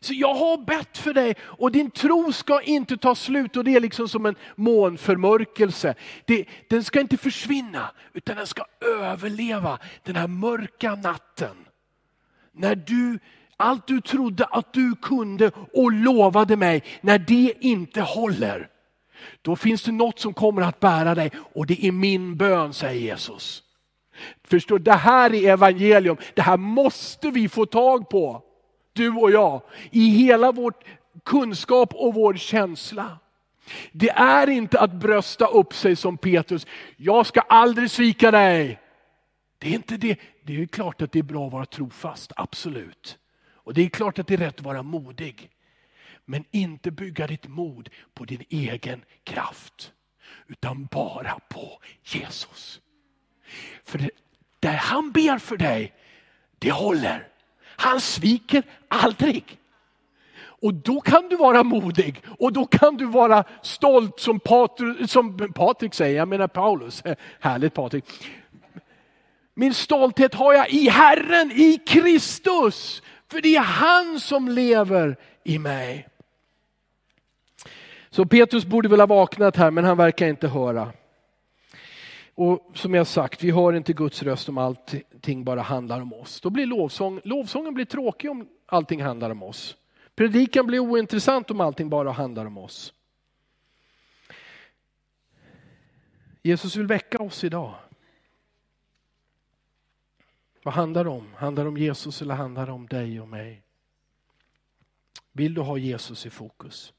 Så 0.00 0.14
jag 0.14 0.34
har 0.34 0.64
bett 0.64 0.98
för 0.98 1.14
dig 1.14 1.34
och 1.40 1.72
din 1.72 1.90
tro 1.90 2.32
ska 2.32 2.60
inte 2.62 2.96
ta 2.96 3.14
slut 3.14 3.56
och 3.56 3.64
det 3.64 3.76
är 3.76 3.80
liksom 3.80 4.08
som 4.08 4.26
en 4.26 4.34
månförmörkelse. 4.56 5.94
Det, 6.24 6.44
den 6.68 6.84
ska 6.84 7.00
inte 7.00 7.16
försvinna 7.16 7.90
utan 8.12 8.36
den 8.36 8.46
ska 8.46 8.64
överleva 9.00 9.78
den 10.02 10.16
här 10.16 10.26
mörka 10.26 10.94
natten. 10.94 11.56
När 12.52 12.74
du, 12.74 13.18
allt 13.56 13.86
du 13.86 14.00
trodde 14.00 14.44
att 14.44 14.72
du 14.72 14.94
kunde 15.02 15.50
och 15.72 15.92
lovade 15.92 16.56
mig, 16.56 16.84
när 17.00 17.18
det 17.18 17.52
inte 17.60 18.00
håller. 18.00 18.68
Då 19.42 19.56
finns 19.56 19.82
det 19.82 19.92
något 19.92 20.18
som 20.18 20.34
kommer 20.34 20.62
att 20.62 20.80
bära 20.80 21.14
dig 21.14 21.30
och 21.54 21.66
det 21.66 21.86
är 21.86 21.92
min 21.92 22.36
bön, 22.36 22.72
säger 22.72 23.00
Jesus. 23.00 23.62
Förstår, 24.44 24.78
det 24.78 24.92
här 24.92 25.34
är 25.34 25.52
evangelium, 25.52 26.16
det 26.34 26.42
här 26.42 26.56
måste 26.56 27.30
vi 27.30 27.48
få 27.48 27.66
tag 27.66 28.08
på. 28.08 28.42
Du 28.92 29.10
och 29.10 29.30
jag, 29.30 29.62
i 29.90 30.08
hela 30.08 30.52
vår 30.52 30.74
kunskap 31.24 31.94
och 31.94 32.14
vår 32.14 32.34
känsla. 32.34 33.18
Det 33.92 34.10
är 34.10 34.48
inte 34.48 34.80
att 34.80 34.92
brösta 34.92 35.46
upp 35.46 35.74
sig 35.74 35.96
som 35.96 36.18
Petrus, 36.18 36.66
jag 36.96 37.26
ska 37.26 37.40
aldrig 37.40 37.90
svika 37.90 38.30
dig. 38.30 38.80
Det 39.58 39.68
är 39.68 39.74
inte 39.74 39.96
det. 39.96 40.18
Det 40.44 40.62
är 40.62 40.66
klart 40.66 41.02
att 41.02 41.12
det 41.12 41.18
är 41.18 41.22
bra 41.22 41.46
att 41.46 41.52
vara 41.52 41.66
trofast, 41.66 42.32
absolut. 42.36 43.18
Och 43.54 43.74
det 43.74 43.82
är 43.82 43.88
klart 43.88 44.18
att 44.18 44.26
det 44.26 44.34
är 44.34 44.38
rätt 44.38 44.58
att 44.58 44.64
vara 44.64 44.82
modig. 44.82 45.50
Men 46.24 46.44
inte 46.50 46.90
bygga 46.90 47.26
ditt 47.26 47.48
mod 47.48 47.88
på 48.14 48.24
din 48.24 48.44
egen 48.48 49.04
kraft. 49.24 49.92
Utan 50.46 50.86
bara 50.86 51.38
på 51.48 51.80
Jesus. 52.04 52.80
För 53.84 53.98
det, 53.98 54.10
det 54.60 54.68
han 54.68 55.12
ber 55.12 55.38
för 55.38 55.56
dig, 55.56 55.94
det 56.58 56.70
håller. 56.70 57.28
Han 57.64 58.00
sviker 58.00 58.62
aldrig. 58.88 59.58
Och 60.62 60.74
då 60.74 61.00
kan 61.00 61.28
du 61.28 61.36
vara 61.36 61.62
modig 61.62 62.22
och 62.38 62.52
då 62.52 62.66
kan 62.66 62.96
du 62.96 63.06
vara 63.06 63.44
stolt 63.62 64.20
som, 64.20 64.40
Patr 64.40 65.06
som 65.06 65.52
Patrik 65.54 65.94
säger, 65.94 66.16
jag 66.16 66.28
menar 66.28 66.48
Paulus. 66.48 67.02
Härligt 67.40 67.74
Patrik. 67.74 68.04
Min 69.54 69.74
stolthet 69.74 70.34
har 70.34 70.54
jag 70.54 70.70
i 70.70 70.88
Herren, 70.88 71.52
i 71.52 71.78
Kristus. 71.86 73.02
För 73.30 73.40
det 73.40 73.56
är 73.56 73.62
han 73.62 74.20
som 74.20 74.48
lever 74.48 75.16
i 75.44 75.58
mig. 75.58 76.08
Så 78.12 78.26
Petrus 78.26 78.64
borde 78.64 78.88
väl 78.88 79.00
ha 79.00 79.06
vaknat 79.06 79.56
här 79.56 79.70
men 79.70 79.84
han 79.84 79.96
verkar 79.96 80.26
inte 80.26 80.48
höra. 80.48 80.92
Och 82.34 82.70
som 82.74 82.94
jag 82.94 83.06
sagt, 83.06 83.42
vi 83.42 83.50
hör 83.50 83.72
inte 83.72 83.92
Guds 83.92 84.22
röst 84.22 84.48
om 84.48 84.58
allting 84.58 85.44
bara 85.44 85.62
handlar 85.62 86.00
om 86.00 86.12
oss. 86.12 86.40
Då 86.40 86.50
blir 86.50 86.66
lovsång, 86.66 87.20
lovsången 87.24 87.74
blir 87.74 87.84
tråkig 87.84 88.30
om 88.30 88.48
allting 88.66 89.02
handlar 89.02 89.30
om 89.30 89.42
oss. 89.42 89.76
Predikan 90.14 90.66
blir 90.66 90.78
ointressant 90.78 91.50
om 91.50 91.60
allting 91.60 91.88
bara 91.88 92.10
handlar 92.10 92.46
om 92.46 92.58
oss. 92.58 92.94
Jesus 96.42 96.76
vill 96.76 96.86
väcka 96.86 97.18
oss 97.18 97.44
idag. 97.44 97.74
Vad 100.62 100.74
handlar 100.74 101.04
det 101.04 101.10
om? 101.10 101.34
Handlar 101.36 101.64
det 101.64 101.68
om 101.68 101.76
Jesus 101.76 102.22
eller 102.22 102.34
handlar 102.34 102.66
det 102.66 102.72
om 102.72 102.86
dig 102.86 103.20
och 103.20 103.28
mig? 103.28 103.62
Vill 105.32 105.54
du 105.54 105.60
ha 105.60 105.78
Jesus 105.78 106.26
i 106.26 106.30
fokus? 106.30 106.92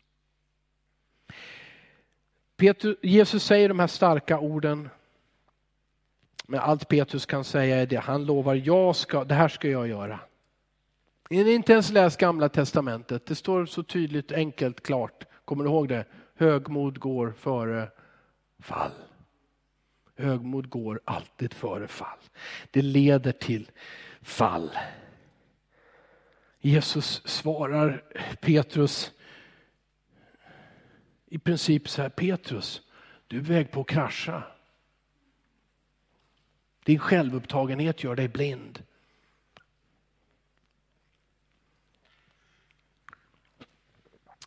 Petrus, 2.63 2.97
Jesus 3.01 3.43
säger 3.43 3.69
de 3.69 3.79
här 3.79 3.87
starka 3.87 4.39
orden. 4.39 4.89
Men 6.47 6.59
allt 6.59 6.87
Petrus 6.87 7.25
kan 7.25 7.43
säga 7.43 7.77
är 7.77 7.85
det, 7.85 7.95
han 7.95 8.25
lovar, 8.25 8.55
jag 8.55 8.95
ska, 8.95 9.23
det 9.23 9.33
här 9.33 9.47
ska 9.47 9.69
jag 9.69 9.87
göra. 9.87 10.19
Ni 11.29 11.43
har 11.43 11.49
inte 11.49 11.73
ens 11.73 11.91
läst 11.91 12.19
gamla 12.19 12.49
testamentet, 12.49 13.25
det 13.25 13.35
står 13.35 13.65
så 13.65 13.83
tydligt, 13.83 14.31
enkelt, 14.31 14.83
klart. 14.83 15.25
Kommer 15.45 15.63
du 15.63 15.69
ihåg 15.69 15.87
det? 15.87 16.05
Högmod 16.35 16.99
går 16.99 17.33
före 17.37 17.91
fall. 18.59 18.91
Högmod 20.17 20.69
går 20.69 21.01
alltid 21.05 21.53
före 21.53 21.87
fall. 21.87 22.19
Det 22.71 22.81
leder 22.81 23.31
till 23.31 23.71
fall. 24.21 24.71
Jesus 26.59 27.21
svarar 27.25 28.03
Petrus 28.41 29.11
i 31.33 31.37
princip 31.37 31.89
så 31.89 32.01
här, 32.01 32.09
Petrus, 32.09 32.81
du 33.27 33.37
är 33.37 33.41
väg 33.41 33.71
på 33.71 33.81
att 33.81 33.87
krascha. 33.87 34.43
Din 36.83 36.99
självupptagenhet 36.99 38.03
gör 38.03 38.15
dig 38.15 38.27
blind. 38.27 38.83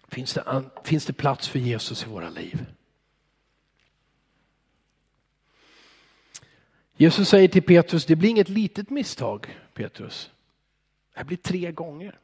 Finns 0.09 0.35
det, 0.35 0.71
finns 0.85 1.07
det 1.07 1.13
plats 1.13 1.49
för 1.49 1.59
Jesus 1.59 2.03
i 2.03 2.09
våra 2.09 2.29
liv? 2.29 2.67
Jesus 6.97 7.29
säger 7.29 7.49
till 7.49 7.63
Petrus, 7.63 8.07
det 8.07 8.17
blir 8.17 8.31
inget 8.31 8.49
litet 8.49 8.91
misstag 8.91 9.59
Petrus. 9.75 10.31
Det 11.13 11.19
här 11.19 11.25
blir 11.25 11.37
tre 11.37 11.73
gånger. 11.73 12.19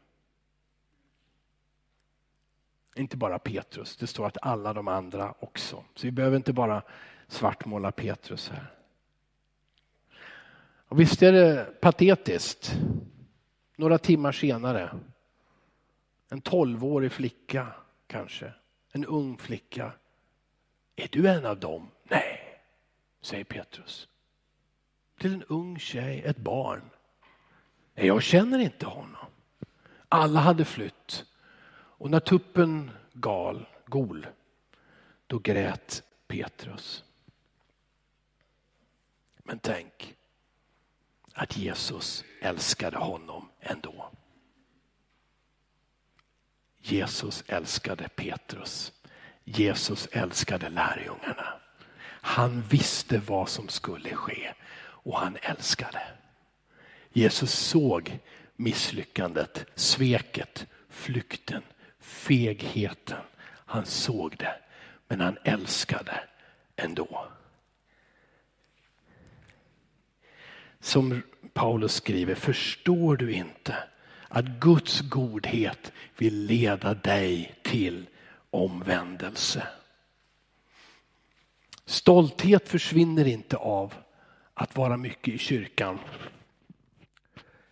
Inte 2.94 3.16
bara 3.16 3.38
Petrus, 3.38 3.96
det 3.96 4.06
står 4.06 4.26
att 4.26 4.38
alla 4.42 4.72
de 4.72 4.88
andra 4.88 5.34
också. 5.38 5.84
Så 5.94 6.06
vi 6.06 6.10
behöver 6.10 6.36
inte 6.36 6.52
bara 6.52 6.82
svartmåla 7.28 7.92
Petrus 7.92 8.48
här. 8.48 8.74
Och 10.88 11.00
visst 11.00 11.22
är 11.22 11.32
det 11.32 11.80
patetiskt, 11.80 12.72
några 13.76 13.98
timmar 13.98 14.32
senare, 14.32 14.90
en 16.28 16.40
tolvårig 16.40 17.12
flicka 17.12 17.66
kanske, 18.06 18.52
en 18.92 19.04
ung 19.04 19.38
flicka. 19.38 19.92
Är 20.96 21.08
du 21.12 21.28
en 21.28 21.46
av 21.46 21.60
dem? 21.60 21.90
Nej, 22.04 22.60
säger 23.20 23.44
Petrus. 23.44 24.08
Till 25.18 25.34
en 25.34 25.42
ung 25.42 25.78
tjej, 25.78 26.22
ett 26.22 26.36
barn. 26.36 26.82
Nej, 27.94 28.06
jag 28.06 28.22
känner 28.22 28.58
inte 28.58 28.86
honom. 28.86 29.26
Alla 30.08 30.40
hade 30.40 30.64
flytt. 30.64 31.24
Och 32.02 32.10
när 32.10 32.20
tuppen 32.20 32.90
gal, 33.12 33.66
gol, 33.86 34.26
då 35.26 35.38
grät 35.38 36.02
Petrus. 36.26 37.04
Men 39.36 39.58
tänk 39.58 40.14
att 41.32 41.56
Jesus 41.56 42.24
älskade 42.40 42.98
honom 42.98 43.48
ändå. 43.60 44.10
Jesus 46.80 47.44
älskade 47.46 48.08
Petrus. 48.08 48.92
Jesus 49.44 50.08
älskade 50.12 50.68
lärjungarna. 50.68 51.60
Han 52.22 52.62
visste 52.62 53.18
vad 53.18 53.48
som 53.48 53.68
skulle 53.68 54.14
ske 54.14 54.54
och 54.78 55.18
han 55.18 55.36
älskade. 55.42 56.02
Jesus 57.12 57.52
såg 57.52 58.18
misslyckandet, 58.56 59.66
sveket, 59.74 60.66
flykten, 60.88 61.62
fegheten. 62.02 63.18
Han 63.44 63.86
såg 63.86 64.36
det, 64.36 64.54
men 65.08 65.20
han 65.20 65.38
älskade 65.44 66.20
ändå. 66.76 67.26
Som 70.80 71.22
Paulus 71.52 71.94
skriver, 71.94 72.34
förstår 72.34 73.16
du 73.16 73.32
inte 73.32 73.76
att 74.28 74.44
Guds 74.44 75.00
godhet 75.00 75.92
vill 76.16 76.34
leda 76.34 76.94
dig 76.94 77.54
till 77.62 78.06
omvändelse. 78.50 79.66
Stolthet 81.84 82.68
försvinner 82.68 83.26
inte 83.26 83.56
av 83.56 83.94
att 84.54 84.76
vara 84.76 84.96
mycket 84.96 85.34
i 85.34 85.38
kyrkan. 85.38 85.98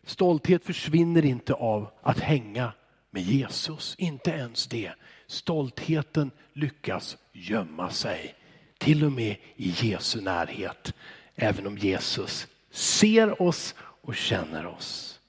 Stolthet 0.02 0.64
försvinner 0.64 1.24
inte 1.24 1.54
av 1.54 1.90
att 2.02 2.18
hänga 2.18 2.72
med 3.10 3.22
Jesus, 3.22 3.94
inte 3.98 4.30
ens 4.30 4.66
det. 4.66 4.92
Stoltheten 5.26 6.30
lyckas 6.52 7.16
gömma 7.32 7.90
sig, 7.90 8.34
till 8.78 9.04
och 9.04 9.12
med 9.12 9.36
i 9.56 9.74
Jesu 9.80 10.20
närhet. 10.20 10.94
Även 11.34 11.66
om 11.66 11.78
Jesus 11.78 12.46
ser 12.70 13.42
oss 13.42 13.74
och 13.78 14.16
känner 14.16 14.66
oss. 14.66 15.20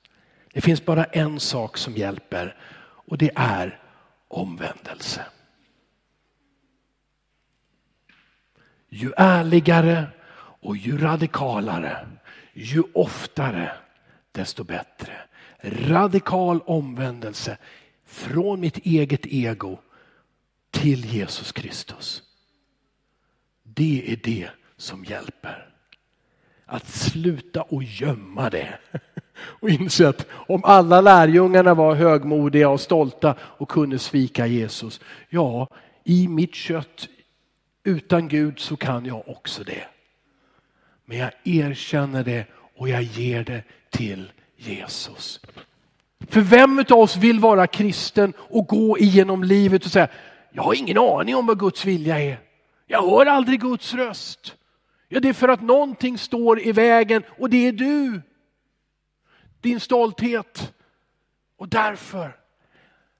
Det 0.54 0.62
finns 0.62 0.86
bara 0.86 1.04
en 1.04 1.40
sak 1.40 1.78
som 1.78 1.94
hjälper 1.94 2.58
och 2.82 3.18
det 3.18 3.32
är 3.36 3.80
omvändelse. 4.28 5.26
Ju 8.90 9.12
ärligare 9.18 10.08
och 10.62 10.78
ju 10.78 10.98
radikalare, 10.98 12.08
ju 12.54 12.84
oftare, 12.94 13.72
desto 14.32 14.64
bättre. 14.64 15.14
Radikal 15.64 16.62
omvändelse 16.66 17.58
från 18.06 18.60
mitt 18.60 18.78
eget 18.78 19.26
ego 19.26 19.78
till 20.72 21.06
Jesus 21.06 21.52
Kristus. 21.52 22.24
Det 23.64 24.12
är 24.12 24.20
det 24.24 24.50
som 24.78 25.06
hjälper. 25.06 25.68
Att 26.66 26.88
sluta 26.88 27.62
och 27.62 27.84
gömma 27.84 28.50
det. 28.50 28.80
Och 29.38 29.70
inse 29.70 30.10
att 30.10 30.28
om 30.32 30.64
alla 30.64 31.02
lärjungarna 31.02 31.74
var 31.74 31.96
högmodiga 31.96 32.70
och 32.70 32.82
stolta 32.82 33.36
och 33.42 33.70
kunde 33.70 34.00
svika 34.00 34.48
Jesus. 34.48 35.02
Ja, 35.30 35.68
i 36.04 36.28
mitt 36.28 36.56
kött 36.56 37.10
utan 37.84 38.28
Gud 38.28 38.60
så 38.60 38.78
kan 38.78 39.06
jag 39.06 39.30
också 39.30 39.64
det. 39.64 39.88
Men 41.06 41.18
jag 41.18 41.32
erkänner 41.44 42.24
det 42.24 42.46
och 42.76 42.90
jag 42.90 43.02
ger 43.02 43.44
det 43.44 43.64
till 43.90 44.32
Jesus. 44.62 45.40
För 46.30 46.42
vem 46.42 46.80
av 46.80 47.00
oss 47.00 47.18
vill 47.18 47.40
vara 47.40 47.68
kristen 47.68 48.34
och 48.38 48.68
gå 48.68 48.98
igenom 48.98 49.44
livet 49.44 49.86
och 49.86 49.92
säga, 49.92 50.08
jag 50.52 50.64
har 50.64 50.74
ingen 50.74 50.98
aning 50.98 51.36
om 51.36 51.46
vad 51.46 51.60
Guds 51.60 51.86
vilja 51.86 52.20
är. 52.20 52.40
Jag 52.88 53.10
hör 53.10 53.26
aldrig 53.26 53.62
Guds 53.62 53.94
röst. 53.94 54.58
Ja, 55.08 55.20
det 55.20 55.30
är 55.30 55.34
för 55.34 55.48
att 55.48 55.62
någonting 55.62 56.18
står 56.18 56.62
i 56.62 56.72
vägen 56.72 57.24
och 57.40 57.50
det 57.50 57.68
är 57.68 57.72
du. 57.72 58.22
Din 59.62 59.80
stolthet. 59.80 60.74
Och 61.58 61.70
därför 61.70 62.36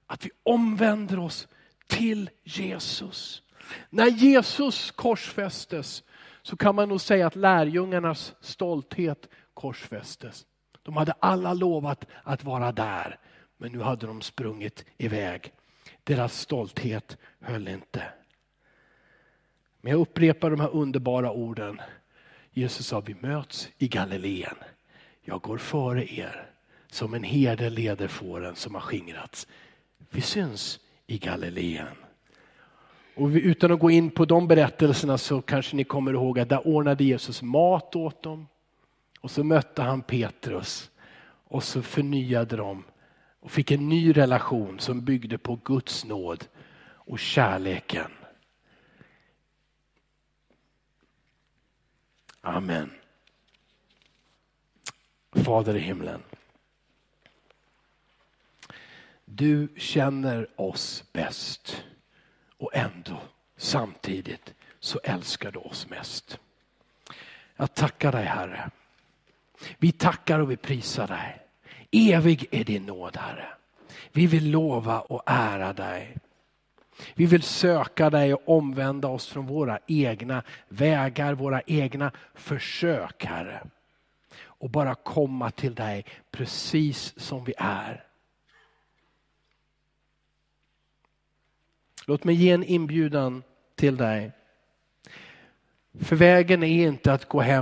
att 0.06 0.24
vi 0.24 0.30
omvänder 0.42 1.18
oss 1.18 1.48
till 1.86 2.30
Jesus. 2.44 3.42
När 3.90 4.06
Jesus 4.06 4.90
korsfästes 4.90 6.02
så 6.42 6.56
kan 6.56 6.74
man 6.74 6.88
nog 6.88 7.00
säga 7.00 7.26
att 7.26 7.36
lärjungarnas 7.36 8.34
stolthet 8.40 9.28
korsfästes. 9.54 10.46
De 10.82 10.96
hade 10.96 11.12
alla 11.12 11.54
lovat 11.54 12.06
att 12.22 12.44
vara 12.44 12.72
där, 12.72 13.18
men 13.56 13.72
nu 13.72 13.80
hade 13.80 14.06
de 14.06 14.22
sprungit 14.22 14.84
iväg. 14.98 15.52
Deras 16.04 16.40
stolthet 16.40 17.16
höll 17.40 17.68
inte. 17.68 18.02
Men 19.80 19.92
jag 19.92 20.00
upprepar 20.00 20.50
de 20.50 20.60
här 20.60 20.74
underbara 20.74 21.32
orden. 21.32 21.80
Jesus 22.50 22.86
sa 22.86 23.00
vi 23.00 23.14
möts 23.20 23.68
i 23.78 23.88
Galileen. 23.88 24.56
Jag 25.22 25.40
går 25.40 25.58
före 25.58 26.14
er 26.14 26.50
som 26.90 27.14
en 27.14 27.22
herde 27.22 27.70
leder 27.70 28.08
fåren 28.08 28.56
som 28.56 28.74
har 28.74 28.82
skingrats. 28.82 29.46
Vi 30.10 30.20
syns 30.20 30.80
i 31.06 31.18
Galileen. 31.18 31.96
Och 33.14 33.28
utan 33.28 33.72
att 33.72 33.80
gå 33.80 33.90
in 33.90 34.10
på 34.10 34.24
de 34.24 34.48
berättelserna 34.48 35.18
så 35.18 35.42
kanske 35.42 35.76
ni 35.76 35.84
kommer 35.84 36.12
ihåg 36.12 36.38
att 36.38 36.48
där 36.48 36.66
ordnade 36.66 37.04
Jesus 37.04 37.42
mat 37.42 37.96
åt 37.96 38.22
dem. 38.22 38.46
Och 39.22 39.30
så 39.30 39.44
mötte 39.44 39.82
han 39.82 40.02
Petrus 40.02 40.90
och 41.44 41.64
så 41.64 41.82
förnyade 41.82 42.56
de 42.56 42.84
och 43.40 43.50
fick 43.50 43.70
en 43.70 43.88
ny 43.88 44.12
relation 44.12 44.80
som 44.80 45.04
byggde 45.04 45.38
på 45.38 45.56
Guds 45.64 46.04
nåd 46.04 46.46
och 46.82 47.18
kärleken. 47.18 48.10
Amen. 52.40 52.90
Fader 55.32 55.76
i 55.76 55.80
himlen. 55.80 56.22
Du 59.24 59.68
känner 59.76 60.60
oss 60.60 61.04
bäst 61.12 61.84
och 62.56 62.74
ändå 62.74 63.22
samtidigt 63.56 64.54
så 64.80 65.00
älskar 65.04 65.52
du 65.52 65.58
oss 65.58 65.90
mest. 65.90 66.38
Jag 67.56 67.74
tackar 67.74 68.12
dig 68.12 68.24
Herre. 68.24 68.70
Vi 69.78 69.92
tackar 69.92 70.38
och 70.38 70.50
vi 70.50 70.56
prisar 70.56 71.06
dig. 71.06 71.38
Evig 71.90 72.46
är 72.50 72.64
din 72.64 72.86
nåd 72.86 73.16
Herre. 73.16 73.48
Vi 74.12 74.26
vill 74.26 74.50
lova 74.50 75.00
och 75.00 75.22
ära 75.26 75.72
dig. 75.72 76.16
Vi 77.14 77.26
vill 77.26 77.42
söka 77.42 78.10
dig 78.10 78.34
och 78.34 78.56
omvända 78.56 79.08
oss 79.08 79.28
från 79.28 79.46
våra 79.46 79.78
egna 79.86 80.42
vägar, 80.68 81.34
våra 81.34 81.62
egna 81.66 82.12
försök 82.34 83.24
Herre. 83.24 83.62
Och 84.44 84.70
bara 84.70 84.94
komma 84.94 85.50
till 85.50 85.74
dig 85.74 86.04
precis 86.30 87.14
som 87.16 87.44
vi 87.44 87.54
är. 87.58 88.04
Låt 92.06 92.24
mig 92.24 92.34
ge 92.34 92.50
en 92.50 92.64
inbjudan 92.64 93.42
till 93.74 93.96
dig. 93.96 94.32
För 96.00 96.16
vägen 96.16 96.62
är 96.62 96.86
inte 96.86 97.12
att 97.12 97.28
gå 97.28 97.40
hem 97.40 97.60